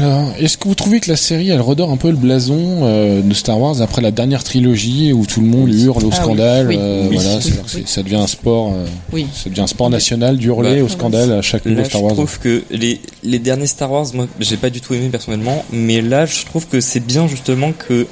[0.01, 3.21] Alors, est-ce que vous trouvez que la série, elle redore un peu le blason euh,
[3.21, 6.67] de Star Wars après la dernière trilogie où tout le monde hurle au Ah scandale
[6.69, 6.75] Oui.
[6.79, 7.15] euh, Oui.
[7.17, 9.27] Voilà, c'est- ça devient un sport, euh, Oui.
[9.31, 12.13] ça devient un sport national d'hurler Bah, au scandale à chaque nouveau je Star Wars.
[12.13, 16.01] trouve que les, les derniers Star Wars, moi, j'ai pas du tout aimé personnellement, mais
[16.01, 18.07] là, je trouve que c'est bien justement que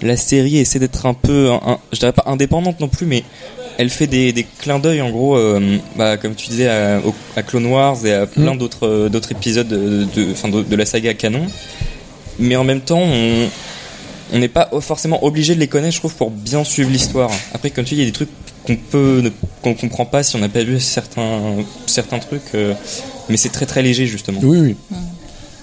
[0.00, 3.24] la série essaie d'être un peu, un- un- je dirais pas indépendante non plus, mais
[3.78, 7.14] elle fait des, des clins d'œil en gros, euh, bah, comme tu disais, à, au-
[7.36, 8.58] à Clone Wars et à plein Mm.
[8.58, 11.46] d'autres euh, d'autres épisodes de, de, de, de la saga canon.
[12.38, 13.48] Mais en même temps, on
[14.32, 17.30] on n'est pas forcément obligé de les connaître, je trouve, pour bien suivre l'histoire.
[17.54, 18.28] Après, comme tu dis, il y a des trucs
[18.66, 19.30] qu'on peut, ne-
[19.62, 21.40] qu'on comprend pas si on n'a pas vu certains
[21.86, 22.74] certains trucs, euh,
[23.28, 24.40] mais c'est très très léger justement.
[24.42, 24.76] Oui, oui.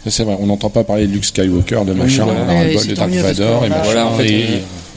[0.06, 2.40] Ça, C'est vrai, on n'entend pas parler de Luke Skywalker, de machin, voilà.
[2.46, 3.84] on a Oui, de Dark Vador que et voilà, machin.
[3.84, 4.46] Voilà, en fait, et-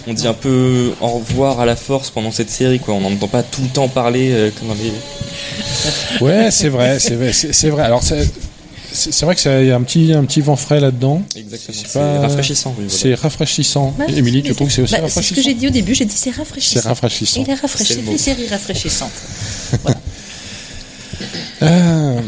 [0.08, 2.94] On dit un peu au revoir à la force pendant cette série, quoi.
[2.94, 4.92] On n'entend pas tout le temps parler euh, comme dans les.
[6.20, 7.82] Ouais, c'est vrai, c'est vrai, c'est vrai.
[7.82, 11.22] Alors, c'est vrai que ça- y a un petit, un petit vent frais là-dedans.
[11.36, 11.78] Exactement.
[11.86, 12.74] C'est rafraîchissant.
[12.78, 12.98] Oui, voilà.
[13.02, 13.94] C'est rafraîchissant.
[13.98, 15.70] Bah, Émilie, tu trouves que c'est aussi bah, C'est ce rafraîchissant que j'ai dit au
[15.70, 16.80] début, j'ai dit c'est rafraîchissant.
[16.80, 17.42] C'est rafraîchissant.
[17.44, 18.12] Il est rafraîchi, C'est le mot.
[18.12, 19.10] des séries rafraîchissantes.
[21.62, 22.20] Euh,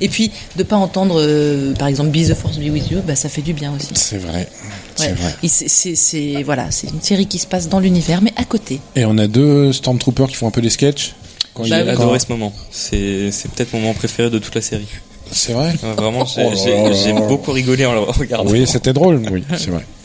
[0.00, 3.16] Et puis de pas entendre, euh, par exemple, Be the Force Be with You, bah
[3.16, 3.88] ça fait du bien aussi.
[3.94, 4.48] C'est vrai.
[4.96, 5.94] C'est Ouais.
[5.96, 8.80] c'est- voilà, c'est une série qui se passe dans l'univers, mais à côté.
[8.96, 11.14] Et on a deux Stormtroopers qui font un peu des sketchs.
[11.56, 11.62] Bah.
[11.64, 12.52] J'ai quand- adoré ce moment.
[12.70, 14.88] C'est c'est peut-être mon moment préféré de toute la série.
[15.32, 18.50] C'est vrai Ouais, Vraiment, j'ai Oh j'ai- beaucoup rigolé en le regardant.
[18.50, 19.84] Oui, c'était drôle, oui, c'est vrai.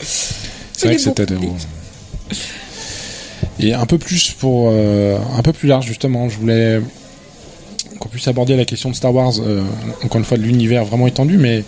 [0.76, 1.50] C'est vrai que c'était drôle.
[3.60, 6.80] Et un peu plus pour euh, un peu plus large justement, je voulais
[8.02, 9.62] qu'on puisse aborder la question de Star Wars, euh,
[10.04, 11.64] encore une fois de l'univers vraiment étendu, mais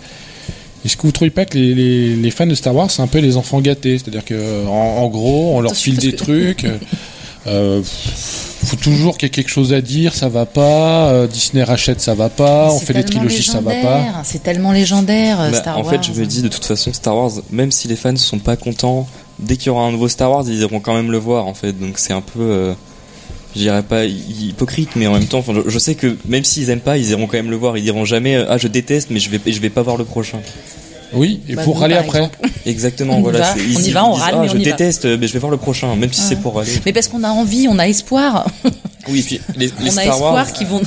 [0.85, 3.07] est-ce que vous trouvez pas que les, les- les fans de Star Wars c'est un
[3.07, 4.71] peu les enfants gâtés, c'est-à-dire que en,
[5.03, 6.65] en gros on leur Attention, file des trucs.
[7.47, 7.81] euh,
[8.65, 11.09] faut toujours qu'il y ait quelque chose à dire, ça va pas.
[11.09, 12.71] euh, Disney rachète, ça va pas.
[12.71, 14.03] On fait des trilogies, ça va pas.
[14.23, 15.89] C'est tellement légendaire, euh, Bah, Star en Wars.
[15.91, 18.55] fait, je me dis de toute façon, Star Wars, même si les fans sont pas
[18.55, 19.07] contents,
[19.39, 21.53] dès qu'il y aura un nouveau Star Wars, ils iront quand même le voir en
[21.53, 21.73] fait.
[21.73, 22.73] Donc c'est un peu, euh,
[23.55, 26.43] je dirais pas hy- hypocrite, mais en même temps, enfin, je, je sais que même
[26.43, 27.77] s'ils aiment pas, ils iront quand même le voir.
[27.77, 30.05] Ils diront jamais, euh, ah je déteste, mais je vais, je vais pas voir le
[30.05, 30.39] prochain.
[31.13, 32.17] Oui, et Bah, pour râler après.
[32.19, 32.39] exemple.
[32.65, 33.39] Exactement, On y voilà.
[33.39, 34.71] va, on y va, on râle, ah, mais on je y va.
[34.71, 36.71] déteste, mais je vais voir le prochain, même si c'est pour râler.
[36.85, 38.47] Mais parce qu'on a envie, on a espoir.
[39.07, 40.51] Oui, et puis les, les on a Star espoir Wars.
[40.51, 40.81] qu'ils vont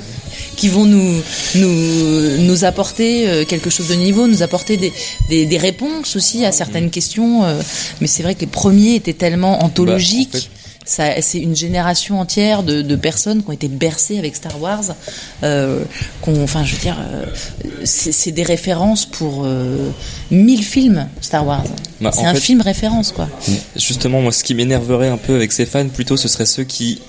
[0.57, 1.23] qui vont nous
[1.55, 4.93] nous nous apporter euh, quelque chose de niveau, nous apporter des
[5.29, 6.91] des, des réponses aussi à certaines Mm.
[6.91, 7.45] questions.
[7.45, 7.61] euh,
[8.01, 10.33] mais c'est vrai que les premiers étaient tellement anthologiques.
[10.33, 10.49] Bah, en fait-
[10.89, 14.85] Ça, c'est une génération entière de, de personnes qui ont été bercées avec Star Wars.
[15.43, 15.85] Euh,
[16.27, 17.27] enfin, je veux dire, euh,
[17.85, 19.91] c'est, des références pour euh,
[20.31, 21.65] mille films Star Wars.
[22.01, 23.29] Bah, c'est un fait- film référence, quoi.
[23.77, 27.03] Justement, moi, ce qui m'énerverait un peu avec ces fans, plutôt, ce serait ceux qui.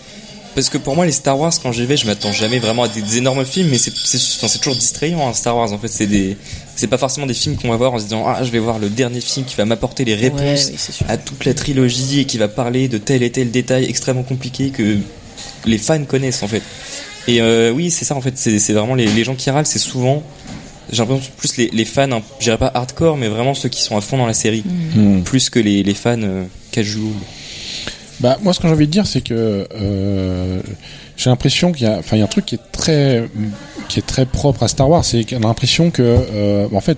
[0.55, 2.89] Parce que pour moi, les Star Wars, quand j'y vais, je m'attends jamais vraiment à
[2.89, 5.71] des, des énormes films, mais c'est c'est- enfin, c'est toujours distrayant, hein, Star Wars.
[5.71, 6.35] En fait, c'est des.
[6.79, 8.79] C'est pas forcément des films qu'on va voir en se disant ah je vais voir
[8.79, 12.25] le dernier film qui va m'apporter les réponses Ouais, oui, à toute la trilogie et
[12.25, 14.97] qui va parler de tel et tel détail extrêmement compliqué que
[15.65, 16.61] les fans connaissent en fait.
[17.27, 19.65] Et euh, oui c'est ça en fait c'est c'est vraiment les, les gens qui râlent
[19.65, 20.23] c'est souvent
[20.89, 23.81] j'ai l'impression plus les, les fans hein, je dirais pas hardcore mais vraiment ceux qui
[23.81, 24.63] sont à fond dans la série
[24.95, 25.21] Hmm.
[25.23, 27.11] plus que les, les fans euh, casual.
[28.21, 30.61] Bah moi ce que j'ai envie de dire c'est que euh,
[31.19, 33.29] j'ai l'impression qu'il y a enfin il y a un truc qui est très
[33.89, 36.97] qui est très propre à Star Wars c'est qu'on a l'impression que euh, en fait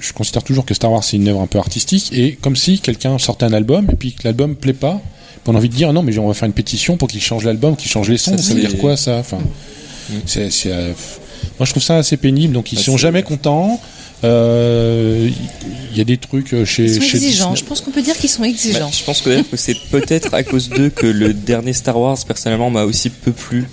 [0.00, 2.80] je considère toujours que Star Wars c'est une œuvre un peu artistique et comme si
[2.80, 5.00] quelqu'un sortait un album et puis que l'album plaît pas
[5.46, 7.44] on a envie de dire non mais on va faire une pétition pour qu'il change
[7.44, 9.18] l'album qu'il change les sons Ça, ça, veut dire quoi ça?
[9.18, 9.38] Enfin
[10.26, 10.92] c'est c'est euh,
[11.58, 13.80] moi je trouve ça assez pénible donc ils Ah, sont jamais contents
[14.22, 17.50] il y a des trucs euh, chez Ils sont chez exigeants.
[17.52, 17.56] Disney.
[17.56, 18.86] Je pense qu'on peut dire qu'ils sont exigeants.
[18.90, 21.98] Bah, je pense que, d'ailleurs que c'est peut-être à cause d'eux que le dernier Star
[21.98, 23.64] Wars personnellement m'a aussi peu plu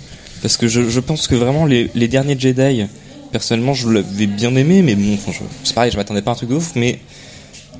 [0.42, 2.84] parce que je, je pense que vraiment les, les derniers Jedi
[3.32, 5.32] personnellement je l'avais bien aimé mais bon enfin,
[5.64, 6.98] c'est pareil je m'attendais pas à un truc de ouf mais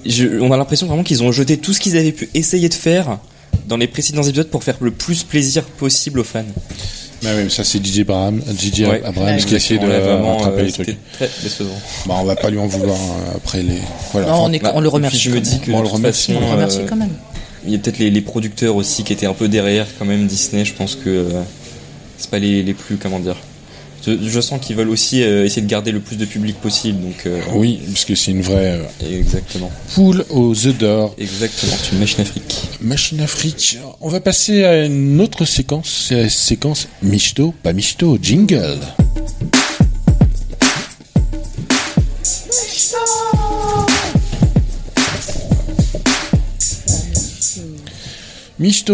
[0.04, 2.74] je- on a l'impression vraiment qu'ils ont jeté tout ce qu'ils avaient pu essayer de
[2.74, 3.18] faire
[3.66, 6.44] dans les précédents épisodes pour faire le plus plaisir possible aux fans.
[7.22, 9.02] Bah oui, mais ça c'est DJ Abraham, DJ Ouais.
[9.04, 10.86] Abrams qui de Exactement, là, vraiment, rattraper euh, les trucs.
[10.86, 11.74] c'était très décevant.
[12.06, 13.78] Bah, on va pas lui en vouloir euh, après les.
[14.12, 14.28] Voilà.
[14.28, 15.18] Non, Enfin, on, est, Bah, on le remercie.
[15.18, 15.60] je me quand dis même.
[15.60, 17.10] que On de le toute remercie, façon, on le remercie euh, quand même.
[17.66, 20.26] Il y a peut-être les, les producteurs aussi qui étaient un peu derrière quand même
[20.28, 20.64] Disney.
[20.64, 21.42] Je pense que euh,
[22.18, 23.36] c'est pas les, les plus comment dire.
[24.06, 27.00] Je, je sens qu'ils veulent aussi euh, essayer de garder le plus de public possible.
[27.02, 31.14] Donc euh, Oui, parce que c'est une vraie euh, exactement, poule aux œufs d'or.
[31.18, 31.72] exactement.
[31.82, 32.54] C'est une machine afrique.
[32.80, 33.78] Machine Afrique.
[34.00, 38.78] On va passer à une autre séquence, c'est la séquence Michto, pas Michto, jingle.
[42.24, 43.37] Michto,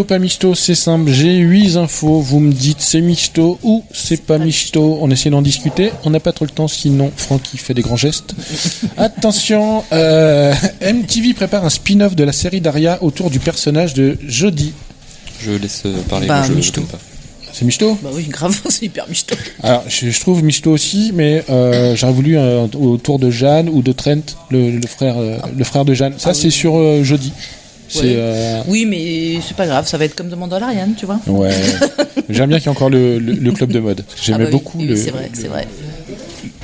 [0.07, 1.11] pas Michto, c'est simple.
[1.11, 2.19] J'ai 8 infos.
[2.21, 4.99] Vous me dites c'est Michto ou c'est pas Michto.
[5.01, 5.91] On essaie d'en discuter.
[6.03, 8.35] On n'a pas trop le temps, sinon Francky fait des grands gestes.
[8.97, 14.73] Attention, euh, MTV prépare un spin-off de la série Daria autour du personnage de Jodie.
[15.41, 16.27] Je laisse euh, parler.
[16.27, 16.99] Bah, je, pas.
[17.51, 17.97] C'est Michto?
[18.03, 19.33] Bah oui, grave, c'est hyper michto.
[19.63, 23.93] Alors, je, je trouve Michto aussi, mais euh, j'aurais voulu autour de Jeanne ou de
[23.93, 26.15] Trent, le, le frère, euh, le frère de Jeanne.
[26.17, 26.51] Ça, Ah c'est oui.
[26.51, 27.31] sur euh, jeudi.
[27.95, 28.01] Ouais.
[28.03, 31.19] euh, Oui, mais c'est pas grave, ça va être comme The Mandalorian, tu vois.
[31.27, 31.51] ouais.
[32.29, 34.03] J'aime bien qu'il y ait encore le, le, le club de mode.
[34.21, 34.95] J'aimais Ah bah oui, beaucoup oui, le.
[34.95, 35.67] C'est vrai, c'est vrai.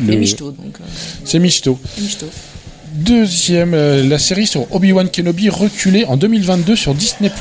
[0.04, 0.76] le- Et michto, donc.
[0.82, 0.86] euh,
[1.24, 1.78] C'est Michto.
[2.00, 2.26] michto.
[2.94, 7.32] Deuxième, euh, la série sur Obi-Wan Kenobi reculée en 2022 sur Disney+.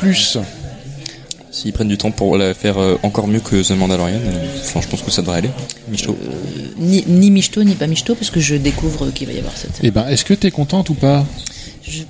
[1.53, 4.81] S'ils prennent du temps pour la faire euh, encore mieux que The Mandalorian, euh, enfin,
[4.81, 5.51] je pense que ça devrait aller.
[5.91, 6.17] Michto.
[6.79, 9.81] Ni, ni michto, ni pas michto, parce que je découvre qu'il va y avoir cette.
[9.83, 11.27] Eh ben, est-ce que t'es contente ou pas?
[11.83, 12.03] Je...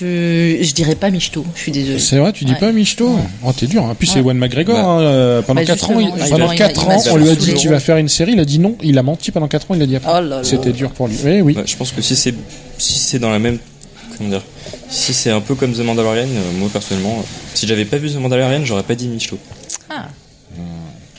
[0.00, 1.98] Je, je dirais pas michto, je suis désolée.
[1.98, 2.58] C'est vrai, tu dis Ouais.
[2.58, 3.84] pas Michto Oh, t'es dur.
[3.84, 4.20] En plus, c'est Ouais.
[4.20, 4.74] Ewan McGregor.
[4.76, 4.82] Bah.
[4.84, 7.28] hein, euh, pendant Bah, 4 ans, il, pendant il quatre m'a- il ans, on lui
[7.28, 8.32] a dit tu vas faire une série.
[8.32, 8.76] Il a dit non.
[8.82, 9.74] Il a menti pendant 4 ans.
[9.74, 10.10] Il a dit après.
[10.10, 10.44] Oh là là.
[10.44, 11.16] C'était dur pour lui.
[11.24, 11.56] Oui, oui.
[11.66, 12.34] Je pense que si c'est
[12.78, 13.58] si c'est dans la même
[14.16, 14.42] comment dire
[14.88, 17.22] si c'est un peu comme The Mandalorian, euh, moi personnellement, euh,
[17.54, 19.38] si j'avais pas vu The Mandalorian, j'aurais pas dit Michto.
[19.90, 20.08] Ah,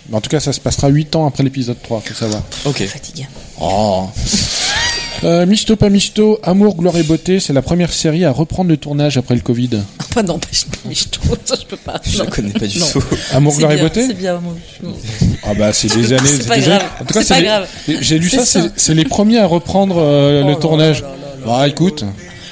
[0.09, 2.41] Mais En tout cas, ça se passera 8 ans après l'épisode 3, faut savoir.
[2.65, 2.83] Ok.
[2.87, 3.27] Fatigue.
[3.61, 4.07] Oh.
[5.23, 8.77] Euh, Misto pas Misto, Amour, Gloire et Beauté, c'est la première série à reprendre le
[8.77, 9.69] tournage après le Covid.
[9.99, 10.95] Ah bah non, je, je,
[11.45, 12.01] ça je peux pas.
[12.03, 12.85] Je connais pas du tout.
[13.33, 14.53] Amour, Gloire et Beauté C'est bien, moi.
[15.43, 16.27] Ah bah c'est des années.
[16.27, 16.81] C'est pas des grave.
[16.81, 17.67] années- En tout cas, C'est pas les- grave.
[18.01, 18.67] J'ai lu C'est ça, c'est ça.
[18.75, 21.01] c'est les premiers à reprendre euh, Oh le là tournage.
[21.03, 22.03] là là Bah écoute,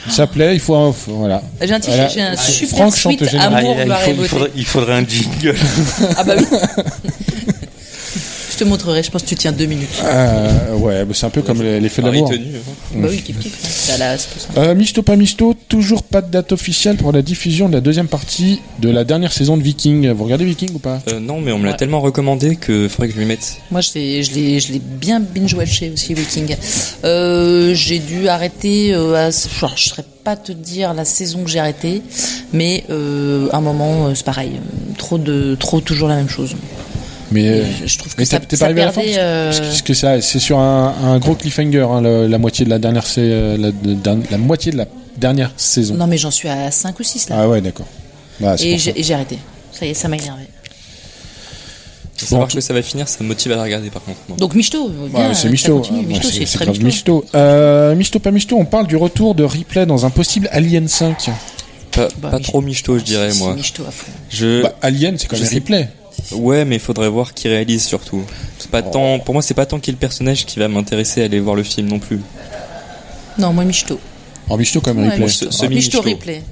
[0.08, 1.41] ça plaît, il faut, un- faut- voilà.
[1.62, 2.10] J'ai un, t-shirt, Voilà.
[2.10, 5.55] j'ai un super Franck chante amour, Ah, il, faut- faudrait, il faudrait un jingle.
[6.17, 6.45] Ah bah oui.
[8.60, 9.88] je te montrerai, je pense que tu tiens deux minutes.
[10.04, 12.30] Euh, ouais, bah, c'est un peu comme l'effet de l'amour.
[12.30, 12.56] tenu.
[12.58, 12.72] hein.
[12.95, 13.54] Bah oui, kiff kiff.
[13.54, 14.62] Tout ça.
[14.62, 18.08] Euh, Misto pas Misto, toujours pas de date officielle pour la diffusion de la deuxième
[18.08, 20.10] partie de la dernière saison de Viking.
[20.12, 21.02] Vous regardez Viking ou pas?
[21.08, 21.78] Euh, non, mais on me l'a Ouais.
[21.78, 23.58] tellement recommandé que faudrait que je lui mette.
[23.72, 26.56] Moi, je l'ai, je l'ai, je l'ai bien binge-watché aussi, Viking.
[27.06, 31.60] Euh, j'ai dû arrêter, euh, à, je saurais pas te dire la saison que j'ai
[31.60, 32.02] arrêté,
[32.52, 34.52] mais euh, un moment, euh, c'est pareil.
[34.98, 36.56] Trop de, trop toujours la même chose.
[37.32, 39.02] Mais, euh, je, je trouve que mais ça, t'es ça pas arrivé à la fin
[39.02, 42.80] parce que- euh, ça, c'est sur un, un gros cliffhanger, hein, la moitié de la
[42.80, 43.98] dernière, sa- la, de-
[44.32, 44.86] la moitié de la
[45.18, 45.96] dernière saison.
[45.96, 47.36] Non, mais j'en suis à 5 ou 6 là.
[47.39, 47.86] Ah ouais, d'accord.
[48.39, 49.38] Bah, et, j'ai, et j'ai arrêté.
[49.72, 50.44] Ça y est, ça m'a énervé.
[52.18, 54.18] Savoir tout- que ça va finir, ça me motive à la regarder par contre.
[54.28, 54.38] moi.
[54.38, 55.48] Donc Michto, Ouais, bien, c'est.
[55.48, 57.22] Ah, Michto, ouais, c'est, c'est très grave Michto.
[57.22, 57.26] Misto.
[57.36, 61.30] Euh, Misto pas Misto, on parle du retour de Ripley dans un possible Alien 5.
[61.92, 63.54] Pas, Bah, pas trop michto, je dirais, C'est moi.
[63.56, 64.12] Michto à fond.
[64.30, 64.62] Je...
[64.63, 65.89] Bah, Alien, c'est quand même Ripley.
[66.34, 68.23] Ouais, mais il faudrait voir qui réalise surtout.
[68.58, 71.21] C'est pas tant, pour moi, c'est pas tant qui est le personnage qui va m'intéresser
[71.21, 72.19] à aller voir le film non plus.
[73.38, 73.99] Non, moi Michto.
[74.49, 75.25] En Misto quand même Ouais, Ripley.
[75.27, 75.45] Michto.
[75.51, 75.97] Ce- semi-Michto.
[75.97, 76.43] Michto Ripley.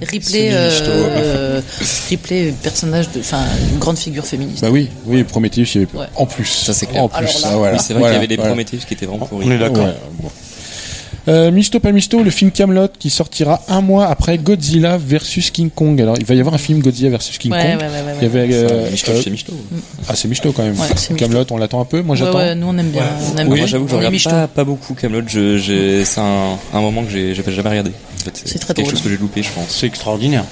[0.00, 0.90] Ripley, Semi-Michto.
[0.90, 1.60] euh,
[2.08, 4.62] Ripley, personnage de, enfin, une grande figure féministe.
[4.62, 6.06] Bah oui, oui, Prometheus, il y avait Ouais.
[6.14, 6.44] en plus.
[6.44, 7.02] Ça, c'est clair.
[7.02, 7.72] En plus, Alors là- ah, voilà.
[7.76, 8.50] oui, c'est vrai Voilà, qu'il y avait les voilà.
[8.52, 9.46] Prometheus qui étaient vraiment pourris.
[9.48, 9.84] On est d'accord.
[9.86, 10.30] Ouais, bon.
[11.28, 15.68] Euh, Misto pas Misto, le film Camelot qui sortira un mois après Godzilla versus King
[15.70, 16.00] Kong.
[16.00, 17.80] Alors il va y avoir un film Godzilla versus King Ouais, Kong.
[17.80, 19.52] ouais, ouais, ouais, Il y avait euh, Michto, euh, chez Michto.
[20.08, 20.76] ah c'est Misto quand même.
[21.16, 22.00] Camelot, on l'attend un peu.
[22.02, 22.38] Moi j'attends.
[22.38, 23.04] ouais, nous on aime bien.
[23.34, 23.66] On aime Moi, bien.
[23.66, 25.22] j'avoue que je regarde pas, pas beaucoup Camelot.
[25.28, 27.90] C'est un, un moment que j'ai, jamais regardé.
[27.90, 28.90] En fait, C'est très quelque drôle.
[28.94, 29.66] chose que j'ai loupé, je pense.
[29.68, 30.44] C'est extraordinaire.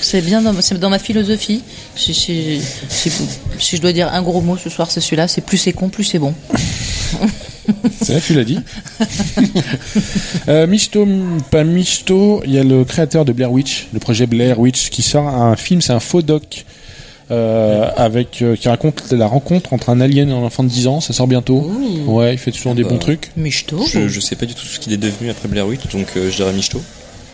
[0.00, 1.62] C'est bien dans, c'est dans ma philosophie.
[1.96, 3.10] Si, si, si,
[3.58, 5.28] si je dois dire un gros mot ce soir, c'est celui-là.
[5.28, 6.34] C'est plus c'est con, plus c'est bon.
[8.00, 8.58] C'est vrai que tu l'as dit.
[10.48, 11.06] euh, Misto,
[11.50, 15.02] pas Misto, il y a le créateur de Blair Witch, le projet Blair Witch, qui
[15.02, 16.64] sort un film, c'est un faux doc.
[17.30, 20.86] euh, avec euh, qui raconte la rencontre entre un alien et un enfant de 10
[20.88, 21.72] ans, ça sort bientôt.
[22.06, 22.90] Ouais, il fait toujours des bah.
[22.90, 23.30] bons trucs.
[23.36, 23.82] Michto.
[23.90, 26.30] Je, je sais pas du tout ce qu'il est devenu après Blair Witch, donc euh,
[26.30, 26.82] je dirais Michto.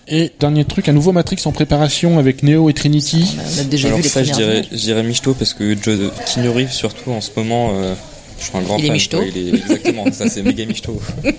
[0.06, 3.24] Et dernier truc, un nouveau Matrix en préparation avec Neo et Trinity.
[3.36, 4.66] On a- on a déjà Alors vu les ça, je dirais, images.
[4.70, 7.94] je dirais Michto parce que Keanu Reeves, surtout en ce moment, euh,
[8.40, 8.94] je suis un grand Il est fan.
[8.94, 9.26] michto quoi.
[9.34, 11.00] Il est exactement, ça c'est méga Michto.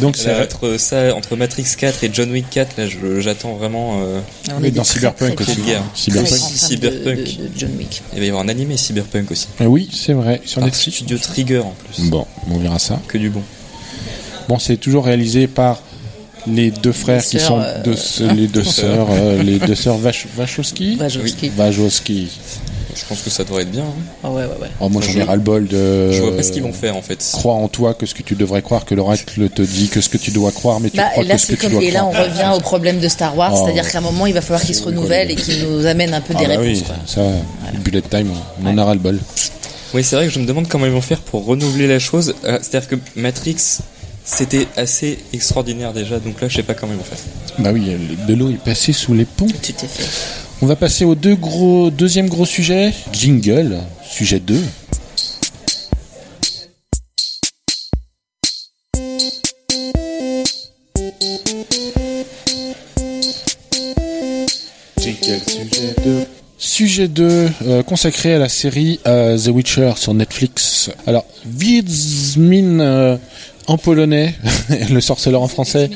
[0.00, 2.84] Donc Là, entre ça, entre Matrix 4 et John Wick 4, là,
[3.20, 4.02] j'attends vraiment.
[4.02, 4.20] euh,
[4.62, 5.56] est dans Cyberpunk aussi.
[5.94, 6.30] Cyberpunk.
[6.30, 7.16] de- Cyberpunk.
[7.16, 8.02] de- de John Wick.
[8.12, 9.48] il va y avoir un animé Cyberpunk aussi.
[9.60, 10.96] Euh, oui, c'est vrai, sur Par Netflix.
[10.98, 12.08] Studio Trigger en plus.
[12.10, 13.00] Bon, on verra ça.
[13.08, 13.42] Que du bon.
[14.48, 15.80] Bon, c'est toujours réalisé par
[16.46, 20.26] les deux frères qui sœurs, sont euh, les deux sœurs, euh, les deux sœurs Vach-
[20.36, 20.96] Wachowski.
[21.00, 21.50] Wachowski.
[21.56, 22.28] Wachowski.
[22.96, 23.82] Je pense que ça devrait être bien.
[23.82, 23.92] hein.
[24.22, 24.68] Ah ouais, ouais, ouais.
[24.80, 26.12] Oh, moi, j'en Je- ai ras le bol de.
[26.12, 27.18] Je vois pas ce qu'ils vont faire en fait.
[27.32, 30.08] Crois en toi que ce que tu devrais croire, que l'oracle te dit que ce
[30.08, 31.72] que tu dois croire, mais tu Bah, crois là, que ce que c'est tu comme,
[31.72, 32.24] dois et là, on croire.
[32.26, 33.62] revient au problème de Star Wars, Oh.
[33.64, 36.20] c'est-à-dire qu'à un moment, il va falloir qu'il se renouvelle et qu'il nous amène un
[36.20, 36.78] peu Ah des bah réponses.
[36.78, 36.96] oui, quoi.
[37.06, 37.22] ça,
[37.84, 38.30] bullet time,
[38.62, 39.18] on en a ras le bol.
[39.94, 42.34] Oui, c'est vrai que je me demande comment ils vont faire pour renouveler la chose.
[42.44, 43.78] Euh, C'est-à-dire que Matrix,
[44.24, 47.18] c'était assez extraordinaire déjà, donc là, je sais pas comment ils vont faire.
[47.58, 49.46] Bah oui, le- de l'eau est passé sous les ponts.
[49.46, 49.54] Tout
[49.84, 50.04] est fait.
[50.64, 52.94] On va passer au deux gros, deuxième gros sujet.
[53.12, 54.58] Jingle, sujet 2.
[64.98, 66.26] Jingle, sujet 2.
[66.56, 70.90] Sujet 2, euh, consacré à la série euh, The Witcher sur Netflix.
[71.06, 73.18] Alors, Wiedźmin euh,
[73.66, 74.34] en polonais,
[74.90, 75.90] le sorceleur en français.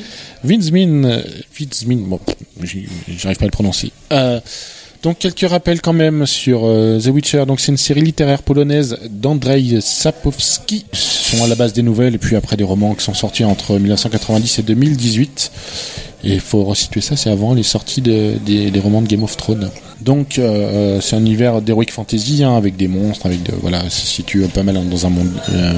[0.45, 1.23] Wiedźmin, euh,
[1.59, 2.21] Wiedźmin, bon,
[3.09, 3.93] j'arrive pas à le prononcer.
[4.13, 4.41] Euh,
[5.03, 7.45] donc quelques rappels quand même sur euh, The Witcher.
[7.47, 10.87] Donc c'est une série littéraire polonaise d'Andrzej Sapkowski.
[10.93, 13.45] Ce sont à la base des nouvelles et puis après des romans qui sont sortis
[13.45, 15.53] entre 1990 et 2018.
[16.29, 19.23] Et il faut resituer ça, c'est avant les sorties de- des, des romans de Game
[19.23, 19.71] of Thrones.
[20.01, 23.91] Donc euh, c'est un univers d'heroic fantasy hein, avec des monstres, avec de, voilà, ça
[23.91, 25.73] se situe pas mal dans un monde, euh,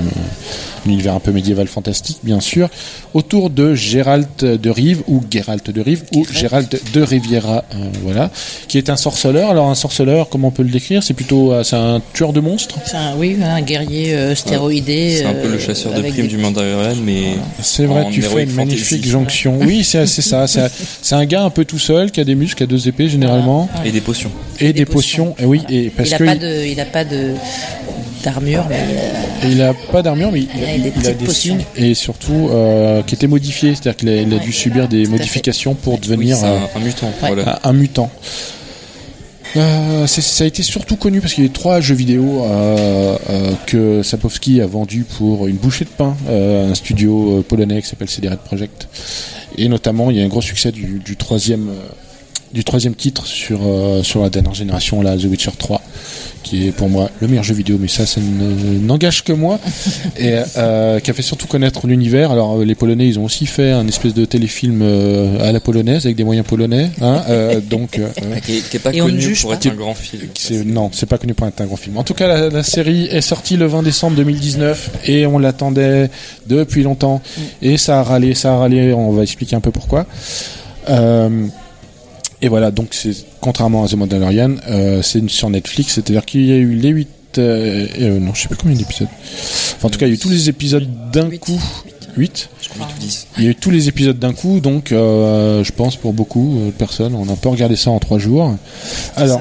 [0.87, 2.69] un univers un peu médiéval fantastique bien sûr,
[3.15, 8.31] autour de Gérald de Rive ou Geralt de Rive ou Gérald de Riviera, euh, voilà,
[8.69, 9.49] qui est un sorceleur.
[9.51, 11.03] Alors un sorceleur, comment on peut le décrire?
[11.03, 12.77] C'est plutôt euh, c'est un tueur de monstres?
[12.85, 15.17] C'est un, oui, un guerrier euh, stéroïdé.
[15.17, 18.11] C'est un peu euh, le chasseur de primes des- du Mandalorian, mais C'est vrai, En
[18.11, 19.11] tu fais une magnifique fantasy.
[19.11, 19.59] jonction.
[19.63, 20.69] Oui, c'est c'est ça.
[20.69, 22.67] C'est un- c'est un gars un peu tout seul qui a des muscles, qui a
[22.67, 23.69] deux épées généralement.
[23.85, 24.31] et des potions.
[24.61, 25.33] et des, des potions.
[25.33, 25.45] potions.
[25.45, 25.77] Et oui, Voilà.
[25.85, 27.33] et parce il a que pas de, il a pas de
[28.23, 28.77] d'armure, mais
[29.45, 31.95] il a- il a pas d'armure, mais il, Il a il des a signes et
[31.95, 34.43] surtout euh, qui étaient modifiés, c'est-à-dire qu'il a, il a Ouais.
[34.43, 37.07] dû subir des modifications pour Oui, devenir c'est euh, un, un mutant.
[37.23, 37.29] Ouais.
[37.35, 37.61] Voilà.
[37.65, 38.11] un, un mutant.
[39.57, 42.45] Euh, c'est- ça a été surtout connu parce qu'il y a eu trois jeux vidéo
[42.45, 47.83] euh, euh, que Sapowski a vendu pour une bouchée de pain, euh, un studio polonais
[47.83, 48.87] qui s'appelle CD Red Project.
[49.61, 54.23] Et notamment, il y a un gros succès du, euh, troisième titre sur euh, sur
[54.23, 55.83] la dernière génération, là, The Witcher 3,
[56.43, 59.59] qui est pour moi le meilleur jeu vidéo, mais ça, ça ne- n'engage que moi,
[60.19, 62.31] et euh, qui a fait surtout connaître l'univers.
[62.31, 65.61] Alors, euh, les Polonais, ils ont aussi fait un espèce de téléfilm euh, à la
[65.61, 68.01] polonaise avec des moyens polonais, hein, euh, donc.
[68.45, 69.57] Qui est, qui est pas Et connu pour pas.
[69.57, 70.23] être un grand film.
[70.35, 71.97] c'est- non, c'est pas connu pour être un grand film.
[71.99, 76.11] En tout cas, la, la série est sortie le 20 décembre 2019 et on l'attendait
[76.47, 77.21] depuis longtemps.
[77.63, 78.93] Et ça a râlé, ça a râlé.
[78.93, 80.07] On va expliquer un peu pourquoi.
[80.89, 81.47] Euh,
[82.43, 86.53] et voilà, donc c'est contrairement à The Mandalorian, euh, c'est sur Netflix, c'est-à-dire qu'il y
[86.53, 89.09] a eu les 8 euh, euh, non, je sais plus combien d'épisodes.
[89.77, 91.61] Enfin, en tout cas, il y a eu tous les épisodes d'un coup.
[92.17, 93.27] 8 Je crois 8 ou 10.
[93.39, 96.73] il y a eu tous les épisodes d'un coup, donc je pense pour beaucoup de
[96.73, 98.57] personnes, on a un peu regardé ça en trois jours.
[99.15, 99.41] Alors,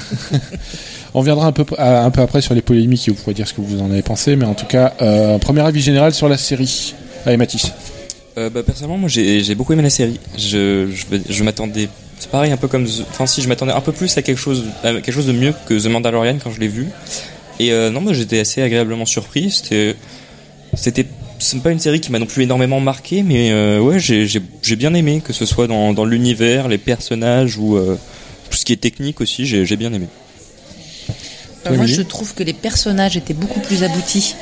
[1.14, 3.54] on viendra un peu, un peu après sur les polémiques et vous pourrez dire ce
[3.54, 4.94] que vous en avez pensé, mais en tout cas,
[5.40, 6.94] premier avis général sur la série.
[7.24, 7.70] Allez Mathis.
[8.40, 10.18] Euh, bah, personnellement, moi j'ai beaucoup aimé la série.
[10.36, 11.88] Je, je, je m'attendais.
[12.18, 12.86] C'est pareil, un peu comme.
[13.10, 15.54] Enfin, si, je m'attendais un peu plus à quelque chose, à quelque chose de mieux
[15.66, 16.86] que The Mandalorian quand je l'ai vu.
[17.58, 19.50] Et euh, non, moi j'étais assez agréablement surpris.
[19.50, 19.94] C'était.
[20.74, 21.06] C'était.
[21.38, 24.76] C'est pas une série qui m'a non plus énormément marqué, mais euh, ouais, j'ai j'ai
[24.76, 27.98] bien aimé, que ce soit dans, dans l'univers, les personnages ou euh,
[28.50, 30.06] tout ce qui est technique aussi, j'ai j'ai bien aimé.
[31.70, 34.34] Moi, je trouve que les personnages étaient beaucoup plus aboutis.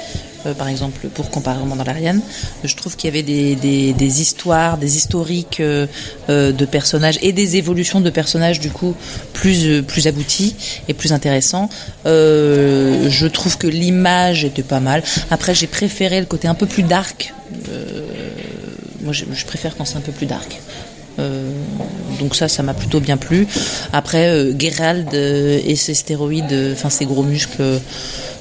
[0.49, 2.21] Euh, par exemple, pour comparer au Mandalorian,
[2.65, 5.87] je trouve qu'il y avait des, histoires, des historiques euh,
[6.29, 8.95] euh, de personnages et des évolutions de personnages du coup
[9.33, 10.55] plus plus aboutis
[10.89, 11.69] et plus intéressants.
[12.05, 15.03] Je trouve que l'image était pas mal.
[15.31, 17.35] Après, j'ai préféré le côté un peu plus dark.
[19.03, 20.61] Moi, je préfère quand c'est un peu plus dark.
[21.19, 21.51] Euh,
[22.19, 23.47] donc ça, ça m'a plutôt bien plu.
[23.93, 27.63] Après, euh, Geralt euh, et ses stéroïdes, enfin ses gros muscles,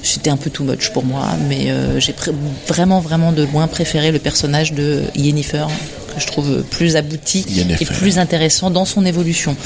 [0.02, 1.26] c'était un peu too much pour moi.
[1.48, 2.14] Mais j'ai
[2.66, 5.66] vraiment, vraiment de loin préféré le personnage de Yennefer,
[6.18, 7.46] que je trouve plus abouti
[7.80, 9.56] et plus intéressant dans son évolution.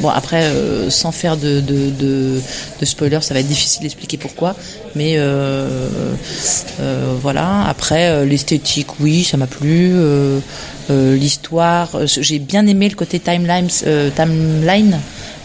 [0.00, 2.40] Bon, après, euh, sans faire de, de, de,
[2.80, 4.54] de spoiler, ça va être difficile d'expliquer pourquoi.
[4.94, 5.88] Mais euh,
[6.80, 7.64] euh, voilà.
[7.68, 9.92] Après, l'esthétique, oui, ça m'a plu.
[10.90, 13.68] L'histoire, j'ai bien aimé le côté timeline,
[14.14, 14.98] timeline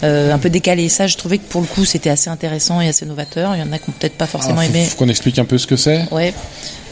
[0.04, 0.88] un peu décalé.
[0.90, 3.56] Ça, je trouvais que pour le coup, c'était assez intéressant et assez novateur.
[3.56, 4.86] Il y en a qui ont peut-être pas forcément Alors, faut, aimé.
[4.86, 6.06] faut qu'on explique un peu ce que c'est.
[6.12, 6.34] Ouais.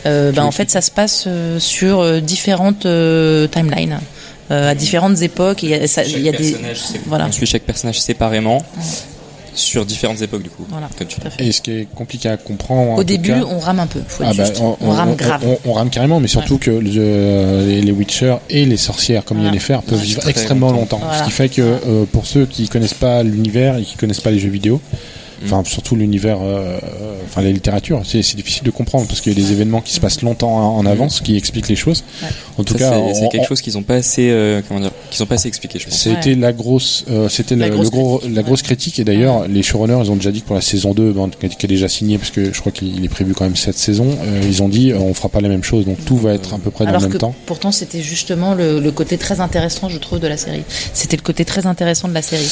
[0.05, 3.99] Euh, ben, en fait, ça se passe euh, sur euh, différentes euh, timelines,
[4.49, 5.63] euh, à différentes époques.
[5.63, 6.55] Il y a, ça- il y a des
[7.07, 7.27] voilà.
[7.27, 8.63] On suit chaque personnage séparément
[9.53, 10.65] sur différentes époques du coup.
[10.69, 11.45] Voilà, Comme tu tout à fait.
[11.45, 12.91] Et ce qui est compliqué à comprendre.
[12.91, 13.99] en Au début, cas- on rame un peu.
[14.07, 14.45] Faut Ah bah,
[14.79, 15.41] on, rame grave.
[15.45, 19.37] On, on rame carrément, mais surtout que le- les, les Witcher et les sorcières comme
[19.37, 19.51] Voilà.
[19.51, 20.99] Yennefer peuvent Ouais, vivre très extrêmement longtemps.
[20.99, 21.13] longtemps.
[21.19, 24.31] Ce qui fait que euh, pour ceux qui connaissent pas l'univers et qui connaissent pas
[24.31, 24.79] les jeux vidéo.
[25.45, 29.35] Enfin surtout l'univers, euh, euh, enfin la littérature, c'est difficile de comprendre parce qu'il y
[29.35, 32.03] a des événements qui se passent longtemps en avance qui expliquent les choses.
[32.21, 32.29] Ouais.
[32.57, 34.91] En tout Ça, cas, c'est- quelque on- chose qu'ils ont pas assez, euh, comment dire,
[35.09, 35.97] qu'ils ont pas assez expliqué, je pense.
[35.97, 38.99] C'était la grosse, euh, c'était La le, grosse le gros, critique, la grosse critique.
[38.99, 41.45] Et d'ailleurs, les showrunners, ils ont déjà dit que pour la saison 2, bon, qui
[41.45, 43.77] est- qui est déjà signé, parce que je crois qu'il est prévu quand même cette
[43.77, 46.33] saison, euh, ils ont dit, euh, on fera pas la même chose, donc tout va
[46.33, 47.33] être à peu près dans Alors le même que temps.
[47.45, 50.63] pourtant, c'était justement le, le côté très intéressant, je trouve, de la série.
[50.93, 52.47] C'était le côté très intéressant de la série.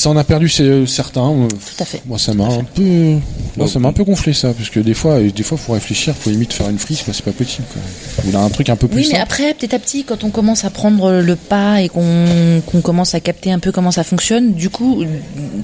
[0.00, 1.30] Ça en a perdu euh, certains.
[1.30, 2.00] euh, Tout à fait.
[2.06, 3.16] Moi, ça m'a un peu,
[3.58, 5.74] moi, ça m'a un peu gonflé ça, parce que des fois, euh, des fois, faut
[5.74, 7.66] réfléchir, faut limite faire une frise, quoi, c'est pas possible.
[7.70, 7.82] Quoi.
[8.26, 10.30] Il a un truc un peu plus Oui, mais après, petit à petit, quand on
[10.30, 14.54] commence à prendre le pas et qu'on commence à capter un peu comment ça fonctionne,
[14.54, 15.04] du coup,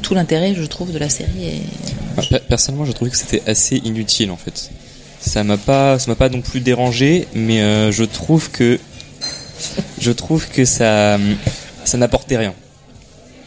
[0.02, 1.62] tout l'intérêt, je trouve, de la série
[2.20, 2.38] est.
[2.40, 4.70] Personnellement, je trouvais que c'était assez inutile en fait.
[5.18, 8.78] Ça m'a pas, ça m'a pas non plus dérangé, mais euh, je trouve que,
[9.98, 11.18] je trouve que ça,
[11.86, 12.52] ça n'apportait rien.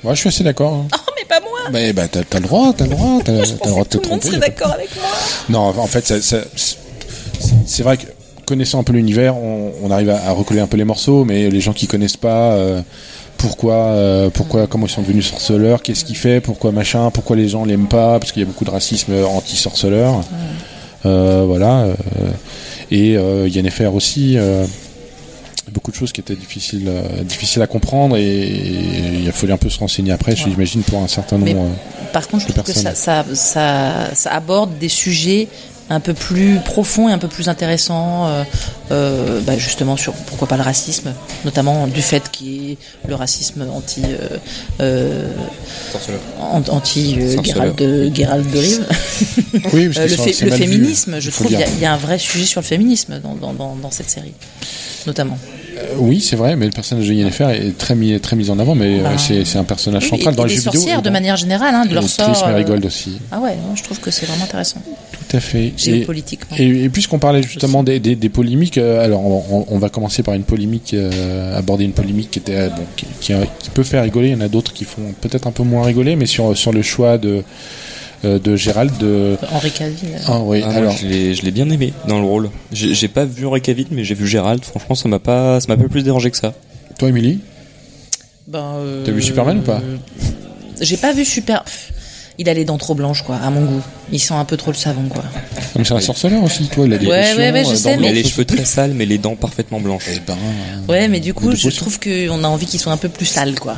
[0.03, 0.73] Ouais, je suis assez d'accord.
[0.73, 0.87] hein.
[0.95, 3.57] Oh, mais pas moi Bah, bah, t'as, t'as le droit, t'as le droit, t'as, le
[3.69, 4.37] droit de te Tout le monde tromper.
[4.37, 5.09] serait d'accord avec moi.
[5.49, 6.43] Non, en fait, ça- ça-
[7.65, 8.03] c'est vrai que
[8.45, 11.49] connaissant un peu l'univers, on, on arrive à, à recoller un peu les morceaux, mais
[11.49, 12.81] les gens qui connaissent pas, euh,
[13.37, 17.47] pourquoi, euh, pourquoi, comment ils sont devenus sorceleurs, qu'est-ce qu'il fait, pourquoi machin, pourquoi les
[17.49, 20.21] gens l'aiment pas, parce qu'il y a beaucoup de racisme anti-sorceleur,
[21.05, 21.83] Euh, voilà.
[21.83, 21.93] euh,
[22.91, 24.37] et euh, Yennefer aussi.
[25.69, 28.47] Beaucoup de choses qui étaient difficiles, euh, difficiles à comprendre et
[29.21, 30.37] il a fallu un peu se renseigner après, Ouais.
[30.37, 31.53] j'imagine, pour un certain nombre.
[31.53, 33.25] Mais- euh, Par contre, je trouve que ça, personnes.
[33.35, 35.47] ça, ça, ça aborde des sujets
[35.91, 38.43] un peu plus profond et un peu plus intéressant, euh,
[38.91, 41.13] euh, bah, justement sur pourquoi pas le racisme,
[41.45, 44.37] notamment du fait qu'il y ait le racisme anti euh,
[44.81, 45.27] euh,
[46.69, 47.41] anti euh.
[47.43, 48.85] Gérald de Gérald de Rive.
[49.73, 51.75] Oui, parce que le, fé- le vu, féminisme, je trouve le il y, a- dire.
[51.77, 54.33] il y a un vrai sujet sur le féminisme dans, dans, dans, dans cette série,
[55.07, 55.37] notamment.
[55.79, 58.59] Euh, oui, c'est vrai, mais le personnage de Yennefer est très mis, très mis en
[58.59, 59.11] avant, mais Bah.
[59.11, 61.01] euh, c'est c'est un personnage Oui, central et, dans les les jeux vidéo.
[61.01, 62.43] de manière générale, hein, de et leur sort.
[62.45, 63.19] euh, Merigold aussi.
[63.31, 64.81] Ah ouais, non, je trouve que c'est vraiment intéressant,
[65.29, 65.65] Tout à fait.
[65.67, 66.57] Et, géopolitiquement.
[66.57, 69.21] et, et puisqu'on parlait justement des, des, des polémiques, alors
[69.71, 73.33] on, va commencer par une polémique, euh, aborder une polémique qui était bon, qui, qui,
[73.33, 74.27] a- qui peut faire rigoler.
[74.29, 76.71] Il y en a d'autres qui font peut-être un peu moins rigoler, mais sur sur
[76.73, 77.43] le choix de
[78.23, 79.37] de Gérald de.
[79.51, 79.97] Henri Cavill.
[80.13, 80.61] euh, Ah oui.
[80.63, 82.49] Ah, moi, alors je l'ai je l'ai bien aimé dans le rôle.
[82.71, 84.63] J'ai j'ai pas vu Henri Cavill, mais j'ai vu Gérald.
[84.63, 86.53] Franchement, ça m'a pas, ça m'a pas plus dérangé que ça.
[86.97, 87.39] toi, Émilie,
[88.47, 89.81] Ben, euh, T'as vu Superman ou pas?
[90.81, 91.63] J'ai pas vu Super.
[92.41, 93.81] Il a les dents trop blanches, quoi, à mon goût.
[94.13, 95.25] Il sent un peu trop le savon, quoi.
[95.73, 97.95] comme c'est un sorceleur aussi, toi, il a des Ouais, ouais, ouais, je euh, sais,
[97.95, 100.05] dans Il a mais- les cheveux très sales, mais les dents parfaitement blanches.
[100.09, 102.97] Eh ben, euh, Ouais, mais du coup, je trouve qu'on a envie qu'ils soient un
[102.97, 103.75] peu plus sales, quoi.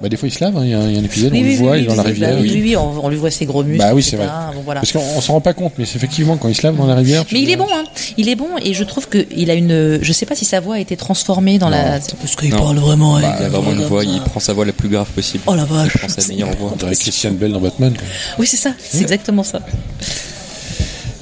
[0.00, 0.56] Bah, des fois il se lave.
[0.56, 1.58] hein, Il y, a un- il y a un épisode où Oui, on oui, le
[1.58, 2.30] voit, oui, il est dans la oui, rivière.
[2.36, 3.78] bah oui, on, on lui voit ses gros muscles.
[3.84, 4.26] Bah oui, c'est vrai.
[4.54, 4.80] Bon, voilà.
[4.80, 6.86] Parce qu'on on s'en rend pas compte, mais c'est effectivement quand il se lave dans
[6.86, 7.24] la rivière.
[7.32, 7.84] Mais il est bon, hein.
[8.16, 9.98] Il est bon, et je trouve que il a une.
[10.02, 11.98] Je sais pas si sa voix a été transformée dans la.
[12.00, 12.58] Parce qu'il Non.
[12.58, 13.30] parle vraiment avec.
[13.40, 15.44] Il a vraiment une voix, il prend sa voix la plus grave possible.
[15.46, 15.92] Oh la vache.
[15.94, 16.70] Il prend sa meilleure voix.
[16.74, 17.94] On dirait Christian Bell dans Batman.
[18.38, 18.70] Oui, c'est ça.
[18.78, 19.60] C'est exactement ça.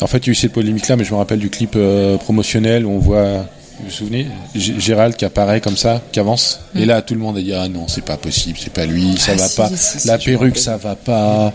[0.00, 2.16] En fait, il y a eu cette polémique-là, mais je me rappelle du clip euh,
[2.18, 3.46] promotionnel où on voit,
[3.80, 6.60] vous vous souvenez, G- Gérald qui apparaît comme ça, qui avance.
[6.74, 9.16] Et là, tout le monde a dit ah non, c'est pas possible, c'est pas lui,
[9.18, 9.36] ça Mm.
[9.38, 9.70] Ah, va si, pas.
[9.76, 11.52] si, si, La perruque, ça va pas.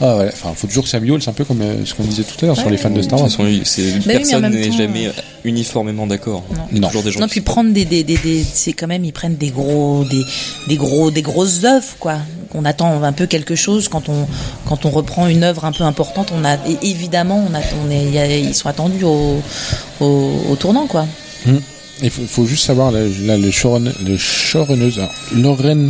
[0.00, 0.28] Ah ouais.
[0.32, 2.36] Enfin, faut toujours que ça miaule, c'est un peu comme euh, ce qu'on disait tout
[2.42, 3.28] à l'heure sur les fans de Star Wars.
[3.28, 3.44] Bah
[4.06, 5.10] personne n'est temps, jamais
[5.44, 6.44] uniformément d'accord.
[6.70, 6.88] Il y a Non.
[6.88, 9.04] toujours des gens Non, qui puis sont- prendre des, des, des, des- c'est quand même,
[9.04, 10.22] ils prennent des gros, des,
[10.68, 12.16] des gros, des grosses œuvres, quoi.
[12.54, 14.26] On attend un peu quelque chose quand on,
[14.66, 16.32] quand on reprend une œuvre un peu importante.
[16.36, 19.40] On a, évidemment, on a, on est, il y a- ils sont attendus au,
[20.00, 21.06] au, au tournant, quoi.
[22.02, 25.88] Il faut, faut juste savoir, là, là, le showrun- le showrunneuse, alors, Lauren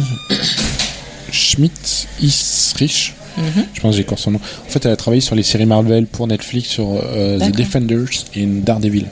[1.31, 3.65] Schmidt Isrich, Mhm.
[3.75, 4.41] je pense que j'écorche son nom.
[4.67, 7.53] En fait, elle a travaillé sur les séries Marvel pour Netflix, sur euh, The.
[7.57, 9.07] Defenders et Daredevil.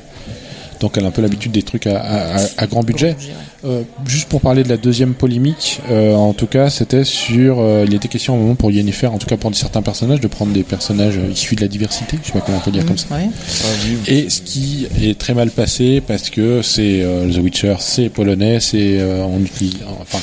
[0.80, 3.16] Donc elle a un peu l'habitude des trucs à, à- à- à grand budget.
[3.64, 7.58] Euh, juste pour parler de la deuxième polémique, euh, en tout cas, c'était sur.
[7.58, 10.20] euh, il était question à un moment pour Yennefer, en tout cas pour certains personnages,
[10.20, 12.16] de prendre des personnages issus de la diversité.
[12.22, 13.06] Je sais pas comment on peut dire comme ça.
[13.14, 13.28] Ouais.
[14.06, 18.60] Et ce qui est très mal passé parce que c'est euh, The Witcher, c'est polonais,
[18.60, 20.18] c'est euh, on utilise, enfin,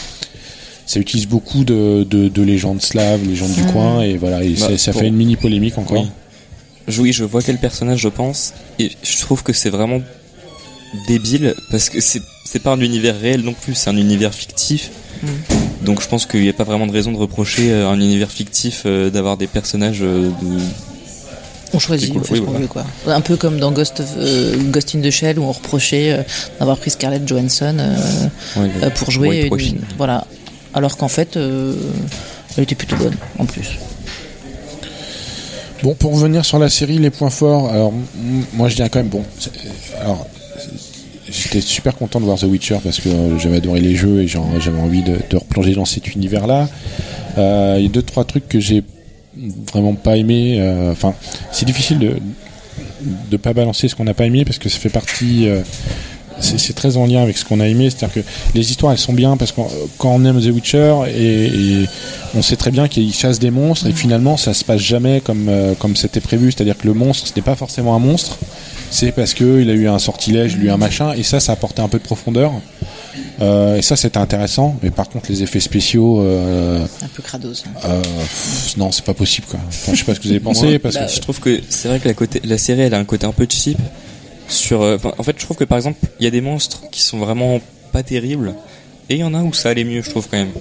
[0.86, 4.78] ça utilise beaucoup de, de, de légendes slaves, légendes du coin, et voilà, et Bah,
[4.78, 6.06] ça pour- fait une mini polémique encore.
[7.00, 10.02] Oui, je vois quel personnage je pense, et je trouve que c'est vraiment
[11.08, 14.92] débile parce que c'est c'est pas un univers réel non plus, c'est un univers fictif.
[15.82, 18.30] Donc je pense qu'il n'y a pas vraiment de raison de reprocher à un univers
[18.32, 20.62] fictif euh, d'avoir des personnages euh, de-
[21.74, 22.22] On choisit, cool.
[22.22, 22.62] on fait Oui, ce qu'on voilà.
[22.66, 22.86] veut, quoi.
[23.08, 26.22] Un peu comme dans Ghost, of- euh, Ghost in the Shell où on reprochait euh,
[26.60, 27.96] d'avoir pris Scarlett Johansson euh,
[28.62, 29.48] ouais, euh, pour jouer.
[29.52, 30.26] Une- voilà.
[30.74, 31.74] Alors qu'en fait, euh,
[32.58, 33.78] elle était plutôt bonne, en plus.
[35.84, 37.94] Bon, pour revenir sur la série, les points forts, alors
[38.54, 39.24] moi je dirais quand même, bon,
[40.02, 40.26] alors
[41.44, 44.28] j'étais super content de voir The Witcher parce que euh, j'avais adoré les jeux et
[44.28, 46.68] j'avais envie de, de replonger dans cet univers-là.
[47.38, 48.84] Il y a deux trois trucs que j'ai
[49.74, 50.58] vraiment pas aimé.
[50.60, 51.14] euh, Enfin,
[51.52, 52.18] c'est difficile de
[53.30, 55.48] de pas balancer ce qu'on n'a pas aimé parce que ça fait partie.
[55.48, 55.62] euh,
[56.40, 58.98] c'est c'est très en lien avec ce qu'on a aimé, c'est-à-dire que les histoires elles
[58.98, 59.62] sont bien parce que
[59.98, 61.86] quand on aime The Witcher et, et
[62.36, 65.48] on sait très bien qu'il chasse des monstres et finalement ça se passe jamais comme
[65.48, 68.38] euh, comme c'était prévu, c'est-à-dire que le monstre ce n'est pas forcément un monstre,
[68.92, 71.82] c'est parce que il a eu un sortilège, lui un machin et ça ça apportait
[71.82, 72.52] un peu de profondeur.
[73.42, 77.64] Euh, et ça c'était intéressant, mais par contre les effets spéciaux, euh, Un peu crados.
[77.86, 79.60] euh, pff, non c'est pas possible quoi.
[79.68, 81.40] Enfin, je sais pas ce que vous avez pensé Moi, parce bah, que je trouve
[81.40, 83.78] que c'est vrai que la, côté, la série elle a un côté un peu cheap
[84.48, 87.02] sur euh, en fait je trouve que par exemple il y a des monstres qui
[87.02, 87.60] sont vraiment
[87.92, 88.54] pas terribles
[89.10, 90.52] et il y en a où ça allait mieux je trouve quand même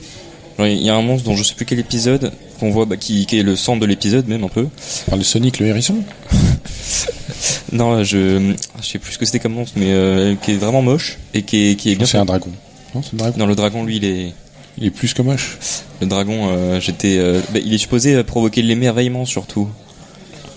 [0.61, 3.27] il y a un monstre dont je sais plus quel épisode qu'on voit bah, qui,
[3.27, 4.69] qui est le centre de l'épisode même un peu
[5.07, 5.97] on parle de Sonic le hérisson.
[7.73, 10.83] non je je sais plus ce que c'était comme monstre mais euh, qui est vraiment
[10.83, 12.51] moche et qui est, qui est bien C'est un dragon.
[12.95, 13.35] Non, c'est un dragon.
[13.39, 14.33] non le dragon lui il est
[14.79, 15.59] Il est plus que moche.
[16.01, 19.69] le dragon euh, j'étais euh, bah, il est supposé provoquer l'émerveillement surtout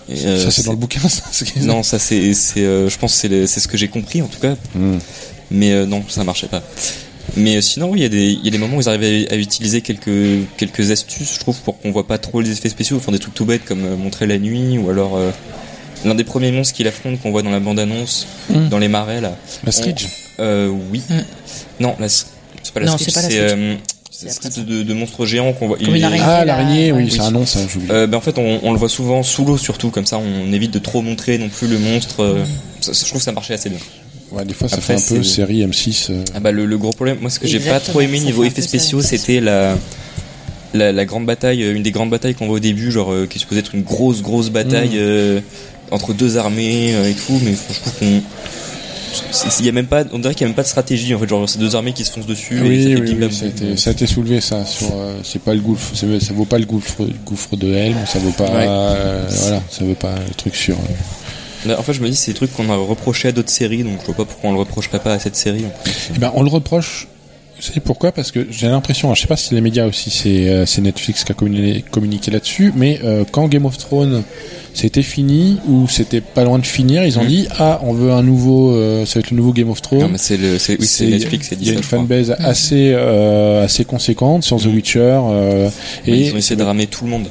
[0.08, 1.00] Et, euh, ça c'est dans le bouquin.
[1.08, 3.88] Ça, non ça c'est c'est euh, je pense que c'est le- c'est ce que j'ai
[3.88, 4.98] compris en tout cas Hmm.
[5.50, 6.62] mais euh, non ça marchait pas
[7.36, 8.88] mais euh, sinon oui il y a des il y a des moments où ils
[8.88, 12.50] arrivaient à, à utiliser quelques quelques astuces je trouve pour qu'on voit pas trop les
[12.52, 15.30] effets spéciaux enfin des trucs tout bêtes comme euh, montrer la nuit ou alors euh,
[16.04, 18.68] l'un des premiers monstres qu'il affronte qu'on voit dans la bande annonce Mm.
[18.68, 20.06] dans les marais là La Stridge.
[20.40, 21.14] euh, oui Mm.
[21.80, 22.26] non la, c'est
[22.74, 23.74] pas la Non, Stridge, c'est euh,
[24.26, 25.76] espèce de, de monstre géant qu'on voit.
[25.78, 26.24] Comme il une est- araignée.
[26.26, 27.60] Ah, l'araignée, oui, c'est un nom, ça.
[27.90, 30.52] Euh, ben, en fait, on, on le voit souvent sous l'eau, surtout comme ça, on
[30.52, 32.24] évite de trop montrer non plus le monstre.
[32.24, 32.44] euh,
[32.80, 33.78] ça- ça- je trouve que ça marchait assez bien.
[34.32, 36.08] Ouais, des fois, ça après, fait un peu série M6.
[36.10, 36.24] euh.
[36.34, 38.60] Ah bah le, le gros problème, moi ce que j'ai pas trop aimé niveau effets
[38.60, 39.76] spéciaux, c'était la,
[40.74, 43.38] la la grande bataille, une des grandes batailles qu'on voit au début, genre euh, qui
[43.38, 44.98] supposait être une grosse grosse bataille.
[45.90, 48.22] Entre deux armées euh, et tout, mais je trouve qu'on
[49.58, 51.18] il y a même pas, on dirait qu'il y a même pas de stratégie en
[51.18, 52.56] fait, genre ces deux armées qui se foncent dessus.
[52.56, 54.64] et ça Oui, fait oui, oui, ça, a été, ça a été soulevé ça.
[54.66, 57.02] Sur, euh, c'est pas le gouffre, c'est- ça vaut pas le gouffre,
[57.56, 58.66] de Helm, ça vaut pas, Ouais.
[58.68, 60.76] euh, voilà, ça vaut pas le truc sur.
[60.76, 61.74] euh.
[61.76, 63.94] En fait, je me dis c'est des trucs qu'on a reproché à d'autres séries, donc
[64.02, 65.64] je vois pas pourquoi on le reprocherait pas à cette série.
[66.14, 67.08] Eh ben, on le reproche.
[67.58, 68.12] Vous savez pourquoi?
[68.12, 71.32] Parce que j'ai l'impression, je sais pas si les médias aussi, c'est euh, Netflix qui
[71.32, 74.22] a communiqué, communiqué là-dessus, mais euh, quand Game of Thrones
[74.74, 77.28] c'était fini ou c'était pas loin de finir, ils ont Mhm.
[77.28, 80.02] dit ah on veut un nouveau, euh, ça va être le nouveau Game of Thrones.
[80.02, 83.64] Non, mais c'est le, c'est, oui, c'est Netflix Il y a une fanbase assez euh,
[83.64, 84.74] assez conséquente sur The Mhm.
[84.74, 85.68] Witcher euh,
[86.06, 87.26] et Ils ont essayé de ramener tout le monde.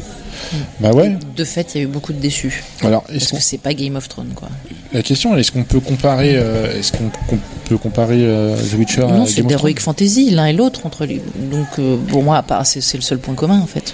[0.80, 1.18] Bah ouais.
[1.36, 2.64] De fait, il y a eu beaucoup de déçus.
[2.82, 4.50] Alors Parce est-ce qu'on que c'est pas Game of Thrones, quoi.
[4.94, 7.10] La question, est-ce qu'on peut comparer, euh, est-ce qu'on
[7.66, 10.54] peut comparer euh, The Witcher à non, c'est Game de of l'heroic fantasy, l'un et
[10.54, 11.22] l'autre entre les.
[11.52, 13.94] Donc, euh, pour moi, à part, c'est c'est le seul point commun, en fait.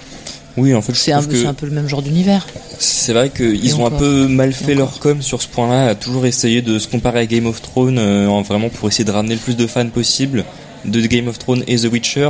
[0.56, 2.46] Oui, en fait, je C'est un, trouve que c'est un peu le même genre d'univers.
[2.78, 6.26] C'est vrai qu'ils ont un peu mal fait leur com sur ce point-là, à toujours
[6.26, 9.34] essayer de se comparer à Game of Thrones, euh, en vraiment pour essayer de ramener
[9.34, 10.46] le plus de fans possible
[10.86, 12.30] de Game of Thrones et The Witcher.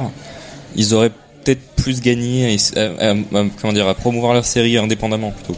[0.75, 1.11] Ils auraient
[1.43, 5.31] peut-être plus gagné à, essa- à- à- à- comment dire, à promouvoir leur série indépendamment
[5.31, 5.57] plutôt.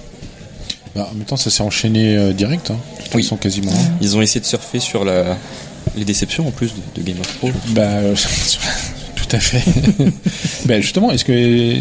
[0.96, 2.78] Bah, en même temps, ça s'est enchaîné euh, direct, hein,
[3.14, 3.24] Oui.
[3.24, 3.74] façon, quasiment.
[4.02, 5.38] Ils ont essayé de surfer sur la,
[5.98, 7.52] les déceptions en plus de, de Game of Thrones.
[7.72, 8.16] Bah, euh,
[9.18, 9.62] tout à fait.
[10.66, 11.34] bah, justement, est-ce que,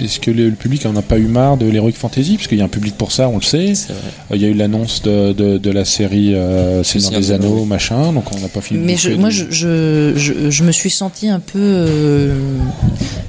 [0.04, 2.34] est-ce que le, public en a pas eu marre de l'Heroic Fantasy?
[2.36, 3.72] Parce qu'il y a un public pour ça, on le sait.
[3.90, 7.64] Euh, Il y a eu l'annonce de, de, de la série euh, Seigneur des Anneaux,
[7.64, 8.80] machin, donc on n'a pas fini.
[8.80, 12.34] de Mais je, moi, je, je, je, je me suis senti un peu euh,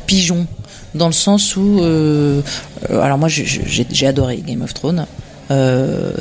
[0.07, 0.47] pigeon,
[0.95, 1.79] dans le sens où.
[1.81, 2.41] euh,
[2.89, 3.45] euh, alors, moi, j'ai-
[4.07, 5.05] adoré Game of Thrones.
[5.51, 6.11] Euh,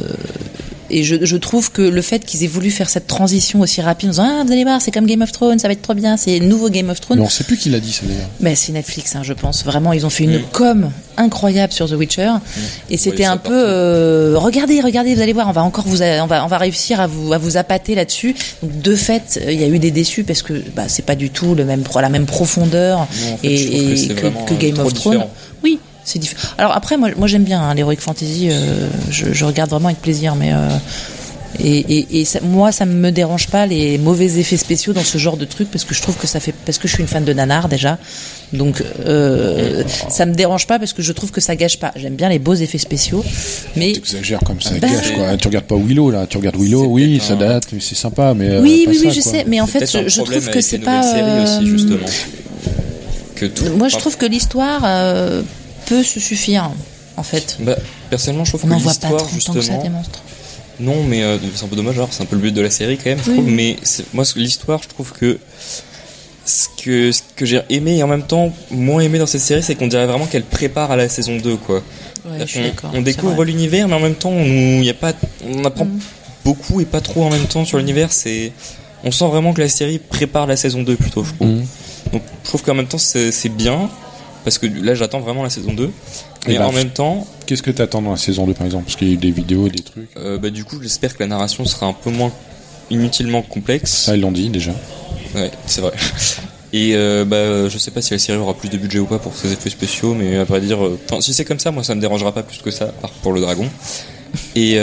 [0.91, 4.09] et je, je trouve que le fait qu'ils aient voulu faire cette transition aussi rapide
[4.09, 5.95] en disant Ah, vous allez voir, c'est comme Game of Thrones, ça va être trop
[5.95, 7.19] bien, c'est nouveau Game of Thrones.
[7.19, 8.29] Mais on sait plus qui l'a dit, ça d'ailleurs.
[8.41, 9.65] Mais c'est Netflix, hein, je pense.
[9.65, 12.31] Vraiment, ils ont fait une com incroyable sur The Witcher.
[12.91, 16.23] Et c'était un peu, euh, regardez, regardez, vous allez voir, on va encore vous, a-
[16.23, 18.35] on va, on va réussir à vous, à vous appâter là-dessus.
[18.63, 21.31] Donc, de fait, il y a eu des déçus parce que bah, c'est pas du
[21.31, 24.55] tout le même, la même profondeur Non, en fait, et, que et c'est que, que
[24.55, 25.15] euh, Game of Thrones.
[25.15, 25.31] différent.
[25.63, 26.21] Oui, c'est.
[26.59, 28.49] Alors après, moi, moi j'aime bien hein, l'heroic fantasy.
[28.51, 30.69] euh, je, je regarde vraiment avec plaisir, mais euh,
[31.61, 35.19] et, et, et ça- moi, ça me dérange pas les mauvais effets spéciaux dans ce
[35.19, 37.09] genre de truc parce que je trouve que ça fait parce que je suis une
[37.09, 37.97] fan de nanar déjà.
[38.53, 41.93] Donc euh, ça me dérange pas parce que je trouve que ça gâche pas.
[41.95, 43.25] J'aime bien les beaux effets spéciaux,
[43.77, 45.37] mais T'exagères comme ça, Bah, gâche quoi.
[45.37, 48.49] Tu regardes pas Willow là, tu regardes Willow, oui, ça date, mais c'est sympa, mais.
[48.51, 49.33] euh, oui, oui, oui, ça, je quoi.
[49.33, 49.45] sais.
[49.47, 51.01] Mais en fait, je, trouve que c'est pas.
[51.01, 52.07] aussi, justement.
[53.37, 55.43] Que tout- Moi, je trouve que l'histoire euh,
[55.87, 56.71] peut se suffire.
[57.17, 57.77] En fait, Bah,
[58.11, 59.89] personnellement, je trouve on que n'en voit pas l'histoire, 30 ans que ça justement, des
[59.89, 60.23] monstres.
[60.81, 62.71] Non, mais euh, c'est un peu dommage, alors c'est un peu le but de la
[62.71, 63.37] série quand même, je Oui.
[63.37, 63.49] trouve.
[63.51, 63.77] Mais
[64.13, 65.39] moi, l'histoire, je trouve que
[66.45, 69.63] ce que, ce que j'ai aimé et en même temps moins aimé dans cette série,
[69.63, 71.83] c'est qu'on dirait vraiment qu'elle prépare à la saison 2, quoi.
[72.27, 72.91] Ouais, je suis on, d'accord.
[72.93, 75.13] on c'est découvre l'univers, mais en même temps, on, y a pas,
[75.47, 75.99] on apprend Mm.
[76.45, 78.13] beaucoup et pas trop en même temps sur l'univers.
[78.13, 78.53] C'est,
[79.05, 81.47] on sent vraiment que la série prépare la saison 2 plutôt, je trouve.
[81.49, 81.67] Mhm.
[82.13, 83.89] Donc, je trouve qu'en même temps, c'est bien.
[84.45, 85.91] Parce que là, j'attends vraiment la saison 2.
[86.47, 88.85] Et bah, en même temps, Qu'est-ce que t'attends dans la saison 2 par exemple?
[88.85, 90.09] Parce qu'il y a eu des vidéos, des trucs.
[90.17, 92.33] euh, bah, du coup, j'espère que la narration sera un peu moins
[92.91, 93.91] inutilement complexe.
[93.91, 94.73] Ça, ils l'ont dit déjà.
[95.35, 95.93] Ouais, c'est vrai.
[96.73, 99.19] Et euh, bah, je sais pas si la série aura plus de budget ou pas
[99.19, 101.95] pour ses effets spéciaux, mais à vrai dire, euh, si c'est comme ça, moi ça
[101.95, 103.69] me dérangera pas plus que ça, à part pour le dragon.
[104.57, 104.77] Et,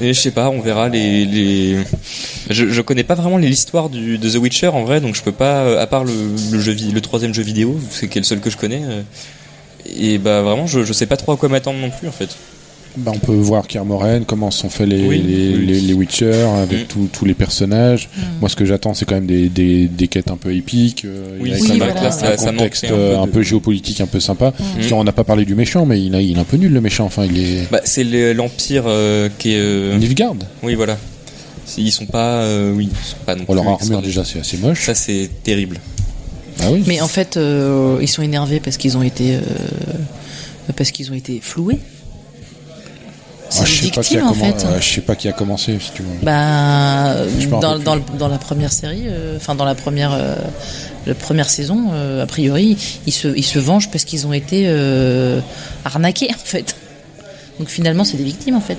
[0.00, 1.78] et je sais pas, on verra les.
[2.48, 5.80] Je, connais pas vraiment l'histoire de The Witcher en vrai, donc je peux pas, euh,
[5.80, 8.82] à part le, le troisième jeu vidéo, c'est qui est le seul que je connais.
[8.84, 9.02] euh,
[9.84, 12.36] et bah vraiment, je, je sais pas trop à quoi m'attendre non plus en fait.
[12.96, 15.66] Bah, on peut voir Kermoren, comment sont faits les, Oui, les, oui.
[15.66, 16.86] les, les Witcher, avec Mm.
[16.88, 18.10] tous- tous les personnages.
[18.14, 18.20] Mm.
[18.40, 21.06] Moi, ce que j'attends, c'est quand même des, des, des quêtes un peu épiques.
[21.06, 24.06] euh, Oui, avec un, ça- un ça contexte un peu euh, un peu géopolitique, un
[24.06, 24.50] peu sympa.
[24.50, 24.62] Mm.
[24.76, 26.72] Parce qu'on n'a pas parlé du méchant, mais il, a, il est un peu nul
[26.72, 27.06] le méchant.
[27.06, 27.70] Enfin, il est.
[27.70, 29.58] Bah, c'est le- l'Empire euh, qui est.
[29.58, 30.34] euh, Nilfgaard.
[30.62, 30.98] Oui, voilà.
[31.78, 32.42] Ils sont pas.
[32.42, 34.02] euh, oui, ils sont pas non leur plus armure, extraordinaires.
[34.02, 34.84] déjà, c'est assez moche.
[34.84, 35.80] Ça, c'est terrible.
[36.60, 36.84] Ah oui.
[36.86, 39.40] Mais en fait, euh, ils sont énervés parce qu'ils ont été, euh,
[40.76, 41.78] parce qu'ils ont été floués.
[43.54, 44.66] C'est Ah, je sais pas qui a victimes en commen- fait.
[44.66, 46.08] euh, je sais pas qui a commencé, si tu veux.
[46.22, 47.14] Bah,
[47.50, 50.36] dans, rappelle dans, le- dans la première série, euh, enfin dans la première, euh,
[51.06, 51.90] la première saison,
[52.20, 54.66] a priori, ils se, ils se vengent parce qu'ils ont été
[55.84, 56.76] arnaqués en fait.
[57.58, 58.78] Donc finalement, c'est des victimes en fait.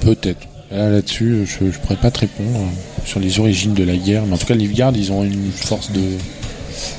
[0.00, 0.40] Peut-être.
[0.70, 4.24] Là, Là-dessus, je, je pourrais pas te répondre euh, sur les origines de la guerre,
[4.26, 6.00] mais en tout cas, Nilfgaard, ils ont une force de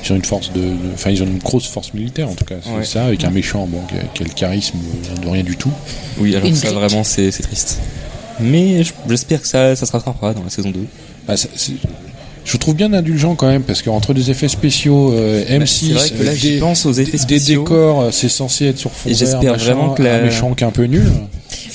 [0.04, 0.62] ils ont une force de,
[0.94, 2.84] enfin ils ont une grosse force militaire en tout cas, c'est Ouais.
[2.84, 4.78] ça, avec un méchant bon qui a, le charisme
[5.22, 5.70] de rien du tout.
[6.18, 6.78] Oui, alors Une ça brique.
[6.80, 7.80] vraiment c'est c'est triste.
[8.40, 10.80] Mais je- j'espère que ça, ça se rattrapera dans la saison 2.
[11.26, 11.72] Bah, ça- c'est-
[12.44, 16.14] je trouve bien indulgent quand même parce qu'entre des effets spéciaux, euh, M6, Bah, c'est
[16.14, 17.62] vrai que là, euh, des, pense aux effets des spéciaux.
[17.62, 20.54] décors, euh, c'est censé être sur fond Et j'espère machin, vraiment que la- un méchant
[20.54, 21.10] qui est un peu nul.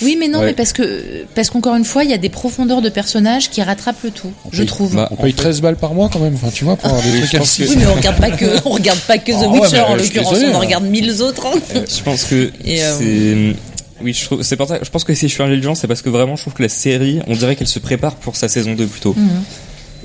[0.01, 0.45] Oui, mais non, Ouais.
[0.47, 3.61] mais parce que parce qu'encore une fois, il y a des profondeurs de personnages qui
[3.61, 4.95] rattrapent le tout, je paye- trouve.
[4.95, 7.03] bah, On paye fait- 13 balles par mois quand même, enfin tu vois, pour avoir
[7.03, 7.63] des trucs ainsi.
[7.63, 9.81] Oui, mais on regarde pas que on regarde pas que The Ah ouais, Witcher mais
[9.81, 10.59] en l'occurrence, désolé, on en hein.
[10.59, 11.45] regarde mille autres.
[11.47, 11.59] hein.
[11.75, 13.55] Euh, je pense que Et, euh, c'est
[14.03, 16.01] oui, je trouve c'est pour ça je pense que si je suis indulgent, c'est parce
[16.01, 18.73] que vraiment je trouve que la série, on dirait qu'elle se prépare pour sa saison
[18.73, 19.13] 2 plutôt.
[19.15, 19.29] Mhm.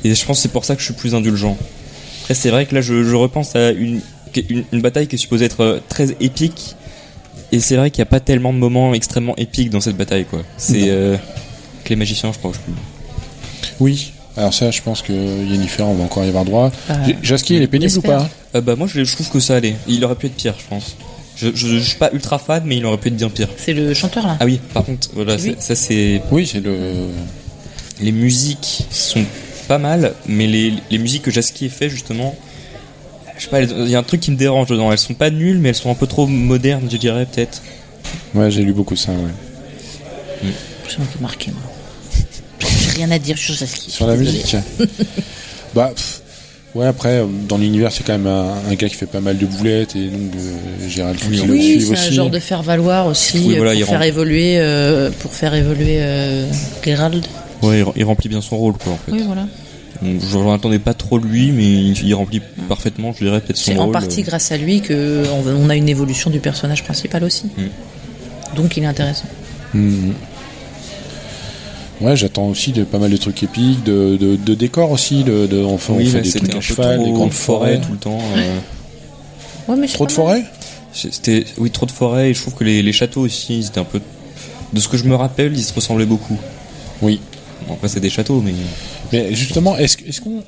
[0.05, 1.57] Et je pense que c'est pour ça que je suis plus indulgent.
[2.23, 4.01] Après c'est vrai que là je, je repense à une,
[4.51, 6.77] une une bataille qui est supposée être euh, très épique
[7.53, 10.25] et c'est vrai qu'il n'y a pas tellement de moments extrêmement épiques dans cette bataille
[10.25, 10.43] quoi.
[10.57, 11.17] C'est euh,
[11.85, 12.53] que les magiciens, je crois.
[12.53, 12.73] Je...
[13.81, 14.13] Oui.
[14.37, 16.71] Alors ça, je pense que Yennefer, on va encore y avoir droit.
[17.07, 19.57] J- Jaski, il est pénible ou pas Euh, bah moi je, je trouve que ça
[19.57, 19.77] allait.
[19.89, 20.97] Il aurait pu être pire, je pense.
[21.37, 23.49] Je, je, je suis pas ultra fan, mais il aurait pu être bien pire.
[23.57, 24.37] C'est le chanteur là.
[24.41, 26.77] Ah oui, par contre, voilà, C'est lui c'est- ça c'est Oui, c'est le.
[28.01, 29.25] les musiques sont
[29.69, 32.35] pas mal, mais les, les musiques que Jaski fait justement,
[33.39, 34.91] je sais pas, il y a un truc qui me dérange dedans.
[34.93, 37.63] Elles sont pas nulles, mais elles sont un peu trop modernes, je dirais peut-être.
[38.35, 39.13] Ouais, j'ai lu beaucoup ça.
[39.13, 40.51] Ouais.
[40.89, 41.63] Je m'en marqué moi.
[42.61, 43.91] J'ai rien à dire sur Jaski.
[43.91, 44.57] Sur la musique.
[45.75, 45.93] bah.
[45.95, 46.23] pff,
[46.75, 49.39] Ouais, après, euh, dans l'univers, c'est quand même un, un gars qui fait pas mal
[49.39, 52.15] de boulettes et donc euh, Gérald Oui, qui le Oui, suit c'est un aussi.
[52.15, 55.55] genre de faire valoir aussi Oui, euh, voilà, pour, faire rend- évoluer, euh, pour faire
[55.55, 56.45] évoluer euh,
[56.85, 57.27] Geralt.
[57.63, 59.11] Ouais, il, il remplit bien son rôle, quoi, en fait.
[59.13, 59.47] Oui, voilà.
[60.03, 63.41] Donc, Je n'en attendais pas trop de lui, mais il, il remplit parfaitement, je dirais,
[63.41, 63.89] peut-être son C'est rôle.
[63.89, 64.25] en partie euh.
[64.25, 67.47] grâce à lui que on, on a une évolution du personnage principal aussi.
[67.57, 68.57] Mm.
[68.57, 69.27] Donc il est intéressant.
[69.75, 70.13] Mhm.
[72.03, 75.25] Ouais, j'attends aussi de pas mal de trucs épiques, de, de, de décors aussi.
[75.25, 76.97] De, de, on fait, on Oui, fait mais des c'était trucs un à peu cheval,
[76.97, 77.81] trop des grandes forêts.
[77.81, 78.19] tout le temps.
[78.37, 78.59] euh.
[79.69, 80.45] Ouais, mais c'est Trop de forêts
[80.93, 83.81] C'était oui trop de forêts et je trouve que les, les châteaux aussi ils étaient
[83.81, 84.01] un peu
[84.73, 86.39] de ce que je me rappelle ils se ressemblaient beaucoup.
[87.03, 87.21] Oui.
[87.67, 88.53] Bon, après c'est des châteaux mais
[89.13, 90.43] Mais justement, est-ce est qu'on.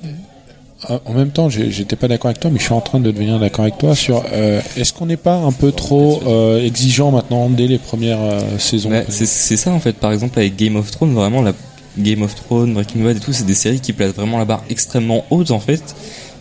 [0.88, 3.11] Ah, En même temps, j'étais pas d'accord avec toi, mais je suis en train de
[3.11, 4.22] devenir d'accord avec toi sur.
[4.32, 8.40] euh, est-ce qu'on n'est pas un peu trop euh, exigeant maintenant dès les premières euh,
[8.59, 8.90] saisons?
[8.90, 11.52] Ouais, c'est ça en fait par exemple avec Game of Thrones vraiment la
[11.98, 14.62] Game of Thrones, Breaking Bad et tout c'est des séries qui placent vraiment la barre
[14.70, 15.82] extrêmement haute en fait.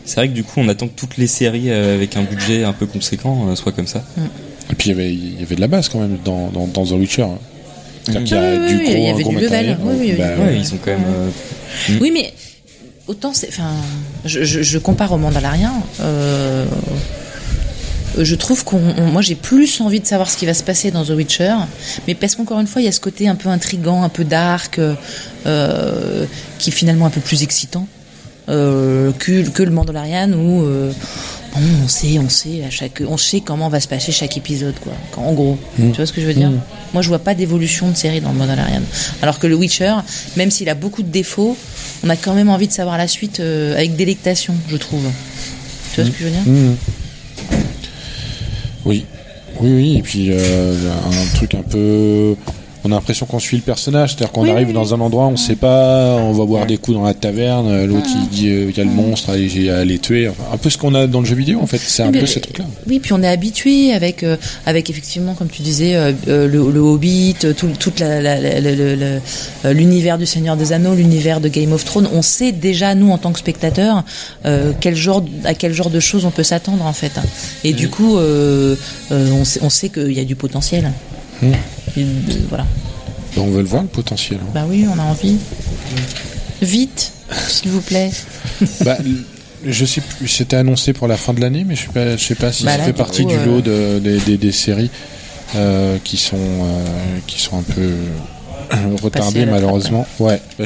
[0.06, 2.64] C'est vrai que du coup on attend que toutes les séries euh, avec un budget
[2.64, 4.04] un peu conséquent euh, soient comme ça.
[4.72, 6.68] Et puis il y avait- il y avait de la base quand même dans, dans,
[6.68, 7.26] dans The Witcher.
[8.08, 8.12] Hein.
[8.12, 9.50] C'est-à-dire qu'il y a Oui, oui, du oui, gros, il y avait gros du level.
[9.52, 9.78] matériel.
[9.84, 10.14] Oui.
[10.18, 11.30] Bah, Ouais, ils ont quand même euh,
[11.90, 11.98] Mm.
[12.02, 12.34] Oui, mais
[13.08, 13.50] autant c'est.
[13.50, 13.72] Enfin,
[14.26, 15.84] je, je, je compare au Mandalorian.
[16.02, 16.66] Euh,
[18.18, 20.90] je trouve qu'on, on- moi, j'ai plus envie de savoir ce qui va se passer
[20.92, 21.54] dans The Witcher,
[22.08, 24.24] mais parce qu'encore une fois, il y a ce côté un peu intrigant, un peu
[24.24, 24.96] dark, euh,
[25.46, 26.26] euh,
[26.58, 27.88] qui est finalement un peu plus excitant
[28.50, 30.92] euh, que, que le Mandalorian où euh,
[31.54, 34.76] bon, on sait, on sait à chaque, on sait comment va se passer chaque épisode,
[34.80, 34.94] quoi.
[35.18, 35.92] En gros, Mm.
[35.92, 36.52] tu vois ce que je veux dire
[36.94, 38.82] Moi, je vois pas d'évolution de série dans le Mandalorian,
[39.22, 39.94] alors que le Witcher,
[40.38, 41.58] même s'il a beaucoup de défauts,
[42.04, 45.04] on a quand même envie de savoir la suite euh, avec délectation, je trouve.
[45.94, 46.76] Tu vois ce que je veux dire Mhm.
[48.86, 49.06] Oui,
[49.60, 49.98] oui, oui.
[49.98, 52.36] Et puis euh, un truc un peu.
[52.88, 55.28] On a l'impression qu'on suit le personnage, c'est-à-dire qu'on Oui, arrive oui, dans un endroit,
[55.28, 58.48] on sait pas, on va boire des coups dans la taverne, euh, l'autre il dit
[58.48, 60.30] euh, il y a le monstre, allez, j'ai à les tuer.
[60.30, 62.26] Enfin, un peu ce qu'on a dans le jeu vidéo en fait, c'est un peu
[62.26, 62.64] ces trucs-là.
[62.88, 66.80] Oui, puis on est habitué avec, euh, avec effectivement, comme tu disais, euh, le, le
[66.80, 68.02] Hobbit, tout, toute
[69.66, 72.08] l'univers du Seigneur des Anneaux, l'univers de Game of Thrones.
[72.14, 74.06] On sait déjà nous en tant que spectateurs
[74.46, 77.20] euh, quel genre, à quel genre de choses on peut s'attendre en fait.
[77.66, 80.90] Et du coup, on sait, on sait qu'il y a du potentiel.
[81.42, 81.52] Mm.
[81.98, 82.06] Et, euh,
[82.50, 82.66] voilà.
[83.36, 84.40] Ben, on veut le voir le potentiel.
[84.42, 84.50] hein.
[84.54, 85.38] Bah oui, on a envie.
[86.62, 87.12] Vite,
[87.50, 88.12] s'il vous plaît.
[88.82, 88.98] bah,
[89.66, 92.24] je sais plus, c'était annoncé pour la fin de l'année, mais je sais pas, je
[92.24, 94.52] sais pas si Bah ça là, fait du partie coup, du euh, lot de- des-
[94.52, 94.90] séries
[95.56, 96.86] euh, qui sont euh,
[97.26, 100.06] qui sont un peu euh, retardées malheureusement.
[100.20, 100.66] Ouais, bah,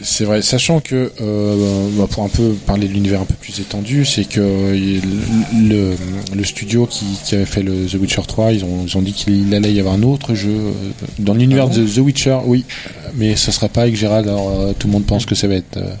[0.00, 0.42] c'est vrai.
[0.42, 4.24] Sachant que euh, bah, pour un peu parler de l'univers un peu plus étendu, c'est
[4.24, 5.94] que le,
[6.34, 9.12] le studio qui, qui avait fait le The Witcher 3, ils ont, ils ont dit
[9.12, 10.72] qu'il allait y avoir un autre jeu euh,
[11.18, 12.64] dans l'univers Ah bon de The Witcher, oui,
[13.14, 14.26] mais ça sera pas avec Gérald.
[14.28, 15.94] Alors euh, tout le monde pense que ça va être euh,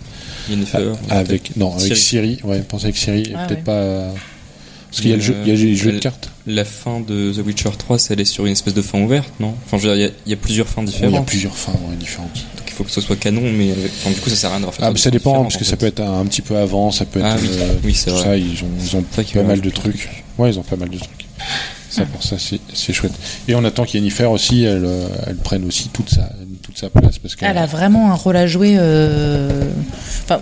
[0.50, 2.36] Yennefer, avec non avec Ciri.
[2.36, 3.64] Siri, ouais, pense avec Siri, Ah peut-être ouais.
[3.64, 4.14] pas
[4.90, 6.28] parce qu'il y a le jeu, il y a les jeux de elle- cartes.
[6.46, 9.54] La fin de The Witcher 3, c'est aller sur une espèce de fin ouverte, non?
[9.64, 10.94] Enfin, je veux dire, il y a- il y, a plusieurs fins Oh, Il y
[10.94, 11.26] a différentes.
[11.26, 12.44] plusieurs fins ouais, différentes.
[12.82, 14.90] Faut que ce soit canon, mais enfin, du coup, ça sert à rien de refaire
[14.92, 15.76] Ah, ça dépend parce que en ça fait.
[15.76, 18.10] peut être un, un petit peu avant, ça peut être Ah oui, euh, oui, c'est
[18.10, 18.24] tout vrai.
[18.24, 18.36] ça.
[18.36, 20.08] Ils ont, ils pas mal de trucs.
[20.38, 21.26] Ouais, ils ont pas mal de trucs.
[21.90, 23.12] Ça pour ça c'est chouette.
[23.48, 26.30] Et on attend qu'Yennifer aussi, elle, euh, elle prenne aussi toute sa
[26.62, 28.76] toute sa place parce Elle a vraiment un rôle à jouer.
[28.78, 29.64] euh,
[30.24, 30.40] Enfin,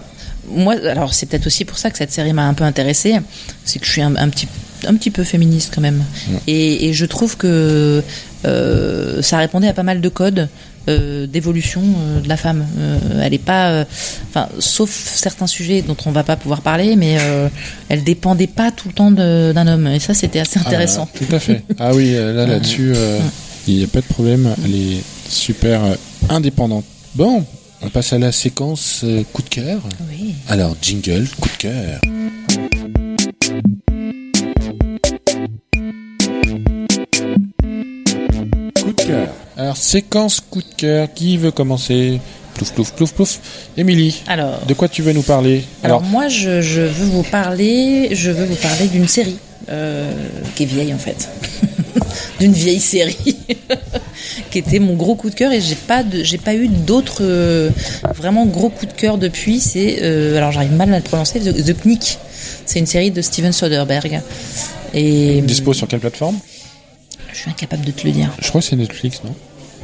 [0.49, 3.17] moi, alors c'est peut-être aussi pour ça que cette série m'a un peu intéressée,
[3.65, 4.47] c'est que je suis un, un petit
[4.87, 6.05] un petit peu féministe quand même,
[6.47, 8.03] et, et je trouve que
[8.47, 10.49] euh, ça répondait à pas mal de codes
[10.89, 12.67] euh, d'évolution euh, de la femme.
[12.79, 13.85] Euh, elle est pas,
[14.29, 17.19] enfin, sauf certains sujets dont on va pas pouvoir parler, mais
[17.89, 21.09] elle dépendait pas tout le temps d'un homme, et ça c'était assez intéressant.
[21.15, 21.63] Ah, tout à fait.
[21.79, 22.95] Ah oui, là, là-dessus,
[23.67, 24.49] il n'y a pas de problème.
[24.65, 25.81] Elle est super
[26.29, 26.85] indépendante.
[27.15, 27.45] Bon,
[27.83, 29.81] on passe à la séquence coup de cœur.
[30.11, 30.35] Oui.
[30.49, 32.01] Alors, jingle, coup de cœur.
[38.83, 39.29] Coup de cœur.
[39.61, 41.09] Alors, séquence coup de cœur.
[41.15, 42.19] Qui veut commencer?
[42.55, 43.41] Plouf, plouf, plouf, plouf.
[43.77, 45.65] Émilie, Alors, de quoi tu veux nous parler?
[45.83, 49.37] Alors moi, je, je veux vous parler, je veux vous parler d'une série
[49.69, 50.11] euh,
[50.55, 51.29] qui est vieille en fait,
[52.41, 53.37] d'une vieille série
[54.51, 57.19] qui était mon gros coup de cœur et j'ai pas de, j'ai pas eu d'autres
[57.21, 57.69] euh,
[58.15, 59.61] vraiment gros coups de cœur depuis.
[59.61, 62.19] C'est euh, alors j'arrive mal à le prononcer, The, The Knick.
[62.65, 64.23] C'est une série de Steven Soderbergh
[64.95, 66.39] et Dispo sur quelle plateforme?
[67.31, 68.31] Je suis incapable de te le dire.
[68.41, 69.35] Je crois que c'est Netflix, non?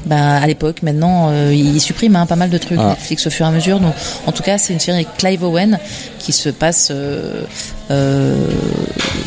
[0.06, 2.90] Bah, à l'époque, maintenant, euh, il supprime hein, pas mal de trucs Ah.
[2.90, 3.80] Netflix au fur et à mesure.
[3.80, 3.92] Donc,
[4.26, 5.78] en tout cas, c'est une série avec Clive Owen
[6.20, 7.42] qui se passe euh,
[7.90, 8.36] euh,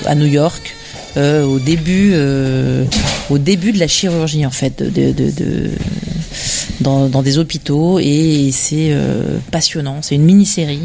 [0.05, 0.75] à New York.
[1.17, 2.86] euh, au début, euh,
[3.32, 5.71] au début de la chirurgie en fait, de, de, de- de-
[6.82, 9.97] dans, dans des hôpitaux et c'est euh, passionnant.
[10.01, 10.82] C'est une mini-série.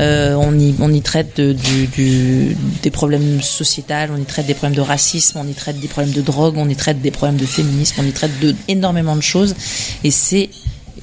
[0.00, 4.54] Euh, on y on y traite du, du- des problèmes sociétals, on y traite des
[4.54, 7.38] problèmes de racisme, on y traite des problèmes de drogue, on y traite des problèmes
[7.38, 9.54] de féminisme, on y traite de énormément de choses
[10.04, 10.50] et c'est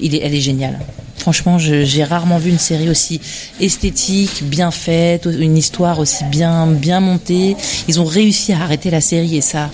[0.00, 0.78] il est, elle est géniale.
[1.16, 3.20] Franchement, j'ai rarement vu une série aussi
[3.60, 7.56] esthétique, bien faite, une histoire aussi bien bien montée.
[7.88, 9.70] Ils ont réussi à arrêter la série et ça,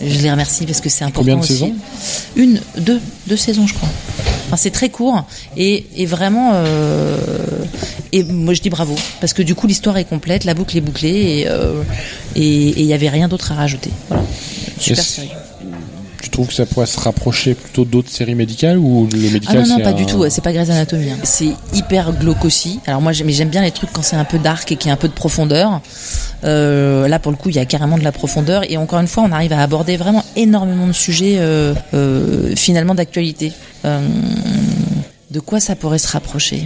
[0.00, 1.54] je les remercie parce que c'est important Combien de aussi.
[1.54, 1.74] saisons
[2.36, 3.88] Une, deux, deux saisons, je crois.
[4.46, 5.24] Enfin, c'est très court
[5.56, 6.52] et, et vraiment.
[6.54, 7.18] euh,
[8.12, 10.80] et moi, je dis bravo parce que du coup, l'histoire est complète, la boucle est
[10.80, 11.82] bouclée et euh,
[12.34, 13.90] et et il y avait rien d'autre à rajouter.
[14.08, 14.24] Voilà.
[14.78, 15.30] Super Est-ce- série.
[16.28, 19.56] Tu trouves que ça pourrait se rapprocher plutôt d'autres séries médicales ou le Ah médical
[19.62, 20.24] non, non, c'est pas un- du tout.
[20.28, 21.10] C'est pas Grey's Anatomy.
[21.10, 21.16] hein.
[21.22, 22.80] C'est hyper glauque aussi.
[22.86, 24.88] Alors moi, j'aime mais j'aime bien les trucs quand c'est un peu dark et qu'il
[24.88, 25.80] y a un peu de profondeur.
[26.44, 28.62] Euh, là, pour le coup, il y a carrément de la profondeur.
[28.70, 32.94] Et encore une fois, on arrive à aborder vraiment énormément de sujets euh, euh, finalement
[32.94, 33.52] d'actualité.
[33.84, 36.64] De quoi ça pourrait se rapprocher?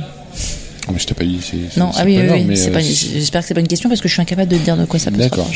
[0.88, 1.38] Oh, mais je t'ai pas dit.
[1.40, 2.54] c'est- Non, ah oui, pas oui, oui.
[2.58, 4.76] euh, J'espère que c'est pas une question parce que je suis incapable de te dire
[4.76, 5.48] de quoi ça peut se D'accord.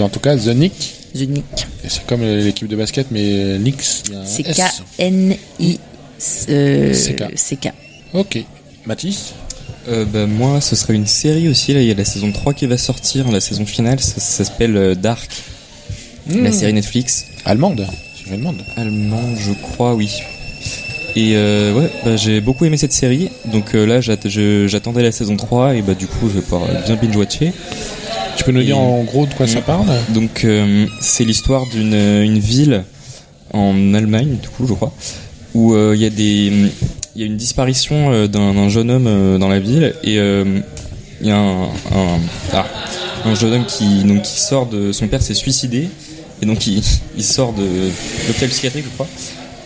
[0.00, 1.67] En tout cas, The Nick, The Nick.
[1.86, 4.56] C'est comme l'équipe de basket, mais Nix, il y a un C'est S.
[4.98, 5.78] K-N-I.
[6.48, 6.92] euh.
[8.14, 8.38] Ok.
[8.86, 9.34] Mathis
[9.88, 11.72] Euh, bah, moi, ce serait une série aussi.
[11.72, 14.00] Là, il y a la saison 3 qui va sortir, la saison finale.
[14.00, 15.30] Ça, ça s'appelle euh, Dark,
[16.42, 17.24] la série Netflix.
[17.44, 17.86] Allemande.
[18.16, 18.56] C'est une allemande.
[18.76, 20.10] Allemande, je crois, oui.
[21.16, 23.30] Et euh, ouais, bah, j'ai beaucoup aimé cette série.
[23.46, 26.42] Donc euh, là, j'att- je- j'attendais la saison 3 et bah du coup, je vais
[26.42, 27.52] pouvoir bien binge-watcher.
[28.38, 31.66] Tu peux nous Et- dire en gros de quoi ça parle Donc euh, c'est l'histoire
[31.66, 32.84] d'une une ville
[33.52, 34.92] en Allemagne, du coup, je crois,
[35.54, 36.52] où euh, il y a des
[37.16, 40.60] il y a une disparition euh, d'un jeune homme euh, dans la ville et euh,
[41.20, 42.18] il y a un, un,
[42.52, 42.64] ah,
[43.24, 45.88] un jeune homme qui donc qui sort de son père s'est suicidé
[46.40, 46.80] et donc il,
[47.16, 47.64] il sort de
[48.28, 49.08] l'hôpital psychiatrique, je crois.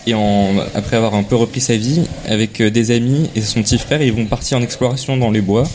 [0.07, 3.63] Et en, après avoir un peu repris sa vie, avec euh, des amis et son
[3.63, 5.69] petit frère, ils vont partir en exploration dans les bois.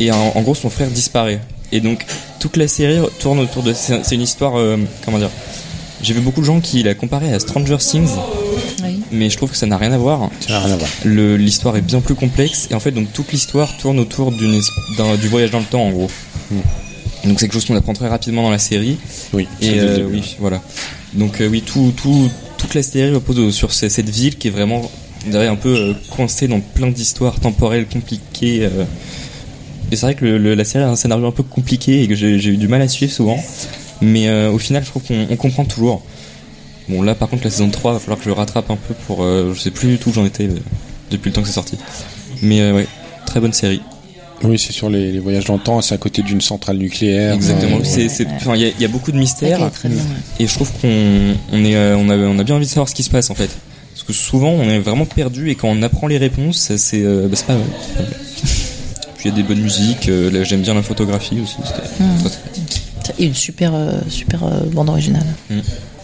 [0.00, 1.40] Et en, en gros, son frère disparaît.
[1.72, 2.04] Et donc,
[2.40, 3.72] toute la série tourne autour de.
[3.74, 4.56] C'est une histoire.
[4.58, 5.30] euh, comment dire
[6.02, 8.08] J'ai vu beaucoup de gens qui la comparaient à Stranger Things,
[8.82, 9.00] Oui.
[9.12, 10.30] mais je trouve que ça n'a rien à voir.
[10.40, 10.90] Ça n'a rien à voir.
[11.04, 12.68] L'histoire est bien plus complexe.
[12.70, 14.60] Et en fait, donc toute l'histoire tourne autour d'une
[15.20, 16.10] du voyage dans le temps, en gros.
[17.24, 18.96] Donc, c'est quelque chose qu'on apprend très rapidement dans la série.
[19.34, 19.46] Oui.
[19.60, 20.62] c'est Et euh, oui, voilà.
[21.14, 24.50] Donc euh, oui, tout, tout, toute la série repose sur ce- cette ville qui est
[24.50, 24.88] vraiment,
[25.26, 28.68] on dirait un peu euh, coincée dans plein d'histoires temporelles compliquées.
[29.90, 32.08] Et c'est vrai que le- le- la série a un scénario un peu compliqué et
[32.08, 33.38] que j'ai eu du mal à suivre souvent.
[34.00, 36.02] Mais euh, au final, je trouve qu'on on comprend toujours.
[36.88, 38.94] Bon, là par contre, la saison 3, il va falloir que je rattrape un peu
[39.06, 39.22] pour.
[39.22, 40.58] euh, je sais plus du tout où j'en étais euh,
[41.10, 41.76] depuis le temps que c'est sorti.
[42.42, 42.86] Mais euh, ouais,
[43.26, 43.80] très bonne série.
[44.44, 47.34] Oui, c'est sur les, les voyages dans le temps, c'est à côté d'une centrale nucléaire.
[47.34, 47.78] Exactement.
[47.78, 49.60] Euh, C'est- c'est- enfin, Il y, a- il y a beaucoup de Ouais, mystères.
[49.60, 49.90] ouais.
[50.38, 52.88] Et je trouve qu'on on est, euh, on a, on a bien envie de savoir
[52.88, 53.50] ce qui se passe en fait.
[53.94, 57.26] Parce que souvent on est vraiment perdu et quand on apprend les réponses, c'est euh,
[57.26, 57.64] bah, c'est pas mal.
[59.28, 61.56] Y a des bonnes musiques, euh, là j'aime bien la photographie aussi.
[63.18, 65.26] Et une super, euh, super euh, bande originale.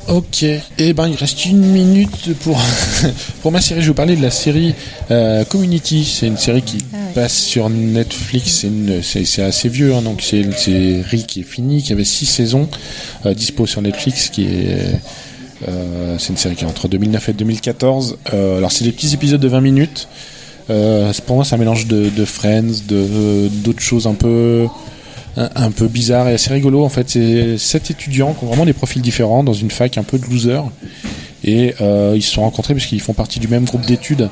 [0.08, 0.44] Ok.
[0.78, 2.60] Eh ben, il reste une minute pour
[3.42, 3.80] pour ma série.
[3.80, 4.74] Je vais vous parler de la série
[5.10, 6.04] euh, Community.
[6.04, 7.12] C'est une série qui Ah ouais.
[7.14, 8.66] passe sur Netflix.
[9.02, 12.68] C'est assez vieux, hein, donc c'est une série qui est finie, qui avait six saisons,
[13.26, 15.00] euh, dispo sur Netflix, qui est
[15.68, 18.18] euh, c'est une série qui est entre 2009 et 2014.
[18.34, 20.08] Euh, alors c'est des petits épisodes de 20 minutes.
[20.70, 24.66] Euh, pour moi, c'est un mélange de, Friends, de d'autres choses un peu
[25.36, 26.84] un, peu bizarres et assez rigolo.
[26.84, 30.04] En fait, c'est sept étudiants qui ont vraiment des profils différents dans une fac un
[30.04, 30.60] peu de loser.
[31.46, 34.30] Et euh, ils se sont rencontrés parce qu'ils font partie du même groupe d'études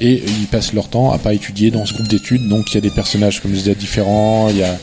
[0.00, 2.48] et ils passent leur temps à pas étudier dans ce groupe d'études.
[2.48, 4.48] Donc il y a des personnages comme je disais différents.
[4.48, 4.78] Il y a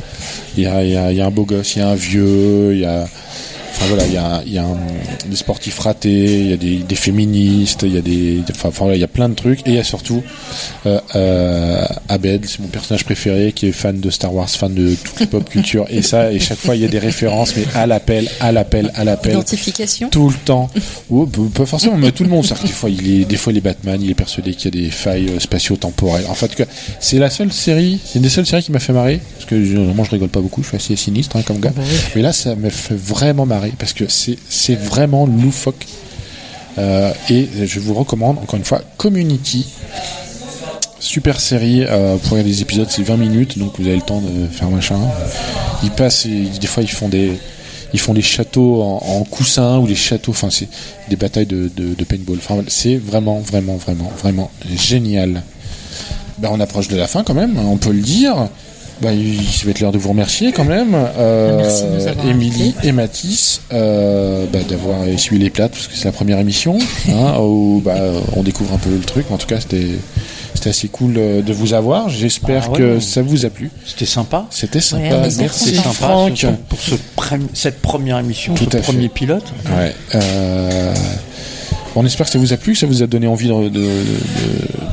[0.57, 2.73] y a, y a, il y a un beau gosse, il y a un vieux,
[2.73, 3.07] il y a
[3.77, 4.77] Enfin voilà, il y a, il y a un-
[5.29, 8.95] des sportifs ratés, il y a des, des féministes, il y a des, enfin, voilà,
[8.95, 10.23] il y a plein de trucs et il y a surtout
[10.85, 14.95] euh, euh, Abed, c'est mon personnage préféré, qui est fan de Star Wars, fan de
[14.95, 17.65] toute la pop culture et ça et chaque fois il y a des références mais
[17.73, 20.09] à l'appel, à l'appel, à l'appel Identification.
[20.09, 20.69] tout le temps.
[21.09, 22.45] Ou peu- pas forcément, mais tout le monde.
[22.45, 24.85] Des fois, il est, des fois, il est Batman, il est persuadé qu'il y a
[24.85, 26.25] des failles euh, spatio-temporelles.
[26.29, 26.63] En fait, que
[26.99, 29.19] c'est la seule série, c'est une des seules séries qui m'a fait marrer.
[29.35, 31.73] Parce que moi, je rigole pas beaucoup, je suis assez sinistre hein, comme gars.
[32.15, 35.85] Mais là, ça m'a fait vraiment marrer parce que c'est, vraiment loufoque.
[36.77, 39.65] Euh, et je vous recommande, encore une fois, Community.
[40.99, 44.21] Super série, euh, pour regarder les épisodes, c'est 20 minutes, donc vous avez le temps
[44.21, 44.99] de faire machin.
[45.83, 47.33] Ils passent, des fois, ils font des,
[47.93, 50.67] ils font des châteaux en, en coussin ou des châteaux, enfin c'est
[51.09, 52.37] des batailles de, de, paintball.
[52.37, 55.43] Enfin, c'est vraiment, vraiment, vraiment, vraiment génial.
[56.39, 58.49] Ben, on approche de la fin quand même, on peut le dire.
[59.01, 61.83] Ben, il ça va être l'heure de vous remercier quand même, euh, Merci
[62.29, 66.77] Émilie et Mathis, euh, ben, d'avoir essuyé les plates parce que c'est la première émission,
[67.09, 67.95] hein, où bah,
[68.37, 69.25] on découvre un peu le truc.
[69.29, 69.87] Mais en tout cas, c'était
[70.53, 72.07] c'était assez cool euh, de vous avoir.
[72.07, 72.77] J'espère Bah ouais.
[72.77, 73.69] que ça vous a plu.
[73.85, 74.45] C'était sympa.
[74.49, 75.03] C'était sympa.
[75.03, 76.45] Ouais, Merci sympa Franck.
[76.69, 76.95] pour ce
[77.53, 78.83] cette première émission, Tout ce à fait.
[78.93, 79.43] premier pilote.
[79.77, 79.93] Ouais.
[80.15, 80.93] euh,
[81.97, 83.69] On espère que ça vous a plu, que ça vous a donné envie de, de,
[83.69, 83.89] de-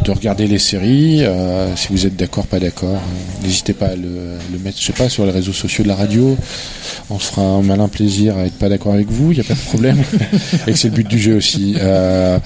[0.03, 1.25] de regarder les séries.
[1.25, 4.85] euh, si vous êtes d'accord, pas d'accord, euh, n'hésitez pas à le, le mettre, je
[4.85, 6.37] sais pas, sur les réseaux sociaux de la radio.
[7.11, 9.45] On se fera un malin plaisir à être pas d'accord avec vous, il n'y a
[9.45, 10.03] pas de problème.
[10.67, 11.75] Et que c'est le but du jeu aussi.
[11.79, 12.39] Euh,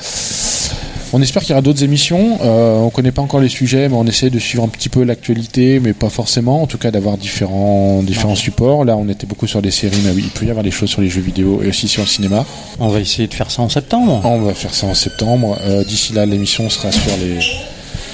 [1.13, 2.39] on espère qu'il y aura d'autres émissions.
[2.43, 5.05] Euh, on connaît pas encore les sujets, mais on essaie de suivre un petit peu
[5.05, 6.63] l'actualité, mais pas forcément.
[6.63, 8.85] En tout cas, d'avoir différents différents supports.
[8.85, 10.91] Là, on était beaucoup sur des séries, mais oui, il peut y avoir des choses
[10.91, 12.45] sur les jeux vidéo et aussi sur le cinéma.
[12.81, 14.21] On va essayer de faire ça en septembre.
[14.25, 15.59] On va faire ça en septembre.
[15.63, 17.39] Euh, D'ici là, l'émission sera sur les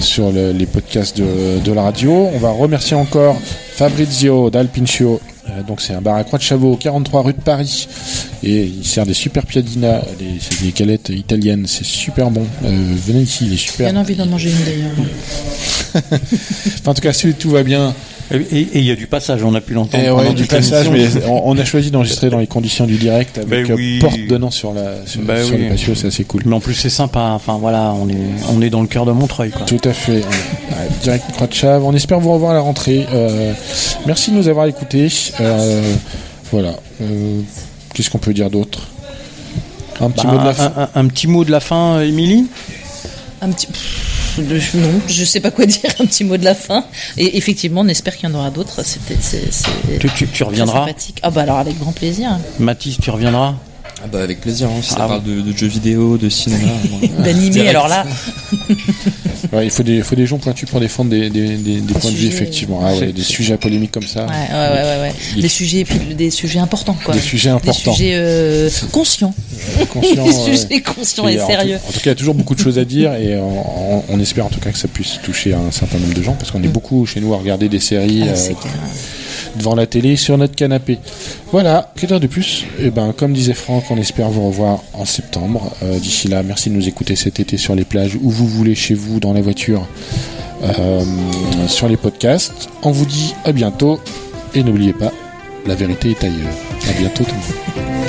[0.01, 2.29] sur le- les podcasts de, de la radio.
[2.35, 3.37] On va remercier encore
[3.77, 5.21] Fabrizio d'Alpincio.
[5.49, 7.89] Euh, donc c'est un bar à Croix de Chavaux, 43 rue de Paris,
[8.45, 12.47] et il sert des super piadinas, des- des galettes italiennes, c'est super bon.
[12.65, 13.91] Euh, venez ici, il est super.
[13.91, 14.91] Bien envie d'en manger une d'ailleurs.
[15.95, 17.95] Enfin, en tout cas, si tout va bien,
[18.33, 20.03] Et il y a du passage, on a pu l'entendre.
[20.07, 23.39] Eh ouais, du passage, mais on, on a choisi d'enregistrer dans les conditions du direct
[23.39, 23.99] avec Ben euh, oui.
[24.01, 25.65] porte donnant sur la sur, Ben sur oui.
[25.65, 26.43] le patio, c'est assez cool.
[26.47, 27.31] Mais en plus c'est sympa.
[27.35, 28.15] Enfin voilà, on est
[28.51, 29.67] on est dans le cœur de Montreuil quoi.
[29.67, 30.13] Tout à fait.
[30.13, 31.85] Ouais, ouais, direct Croix de Chave.
[31.85, 33.07] On espère vous revoir à la rentrée.
[33.13, 33.53] Euh,
[34.07, 35.09] merci de nous avoir écoutés.
[35.41, 35.93] Euh,
[36.51, 36.75] voilà.
[37.03, 37.41] Euh,
[37.95, 38.89] Qu'est-ce qu'on peut dire d'autre?
[40.01, 40.73] Un petit Bah, mot de la un, fin.
[40.95, 42.47] un- un petit mot de la fin, Émilie?
[43.43, 43.69] Un petit.
[44.41, 45.91] De- Non, je sais pas quoi dire.
[46.01, 46.85] Un petit mot de la fin.
[47.17, 48.83] Et effectivement, on espère qu'il y en aura d'autres.
[48.85, 49.17] C'était.
[50.01, 50.81] Tu, tu- tu reviendras.
[50.87, 51.19] sympathique.
[51.23, 52.39] Ah bah alors avec grand plaisir.
[52.59, 53.55] Mathis, tu reviendras?
[54.05, 56.73] Ah bah avec plaisir, hein, si ça Ah parle de, de jeux vidéo, de cinéma.
[57.51, 57.69] direct.
[57.71, 58.05] Alors là,
[59.53, 62.11] Ouais, il faut des, faut des gens pointus pour défendre des, des, des, des points
[62.11, 62.81] de vue, sujets, effectivement.
[62.85, 64.25] Ah ouais, des sujets polémiques comme ça.
[64.25, 65.13] ouais, ouais, ouais, ouais, ouais.
[65.37, 67.13] Il- Des sujets, et puis des sujets importants quoi.
[67.15, 67.91] Des sujets importants.
[67.93, 69.35] Des sujets euh, conscients.
[69.79, 71.79] Des sujets conscients Et et en sérieux.
[71.79, 73.99] tout- En tout cas, il y a toujours beaucoup de choses à dire et on,
[73.99, 76.33] on- on espère en tout cas que ça puisse toucher un certain nombre de gens
[76.35, 78.53] parce qu'on est beaucoup chez nous à regarder des séries Ah, euh.
[79.57, 80.99] Devant la télé sur notre canapé.
[81.51, 82.65] Voilà, que dire de plus?
[82.81, 85.73] Et ben, comme disait Franck, on espère vous revoir en septembre.
[85.83, 88.75] Euh, D'ici là, merci de nous écouter cet été sur les plages, où vous voulez,
[88.75, 89.87] chez vous, dans la voiture,
[90.63, 91.03] euh,
[91.67, 92.69] sur les podcasts.
[92.83, 94.01] On vous dit à bientôt
[94.55, 95.13] et n'oubliez pas,
[95.67, 96.55] la vérité est ailleurs.
[96.89, 98.02] À bientôt tout le monde.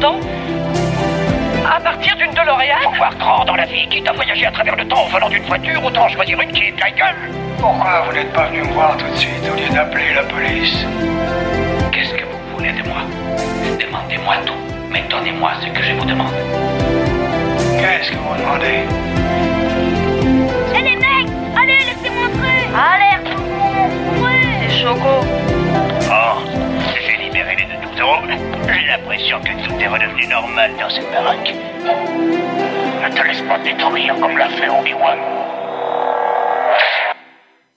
[0.00, 0.20] Temps
[1.70, 2.80] à partir d'une DeLorean.
[2.82, 5.28] Pour voir grand dans la vie, quitte à voyager à travers le temps en volant
[5.28, 7.30] d'une voiture, autant choisir une qui est plein gueule.
[7.58, 10.84] Pourquoi vous n'êtes pas venu me voir tout de suite au lieu d'appeler la police?
[11.92, 12.98] Qu'est-ce que vous voulez de moi?
[13.78, 14.54] Demandez-moi tout,
[14.90, 16.32] mais donnez-moi ce que je vous demande.
[17.78, 18.84] Qu'est-ce que vous demandez?
[20.74, 22.68] Eh les mecs Allez, laissez-moi entrer!
[22.74, 24.24] Alerte tout le monde!
[24.24, 24.70] Ouais!
[24.70, 25.26] Choco.
[26.10, 26.38] Oh,
[27.06, 28.22] j'ai libéré les deux 12 euros.
[28.28, 28.36] J'ai
[28.88, 31.54] l'impression que tout est redevenu normal dans cette baraque.
[33.02, 35.37] Ne te laisse pas détruire comme l'a fait Obi-Wan.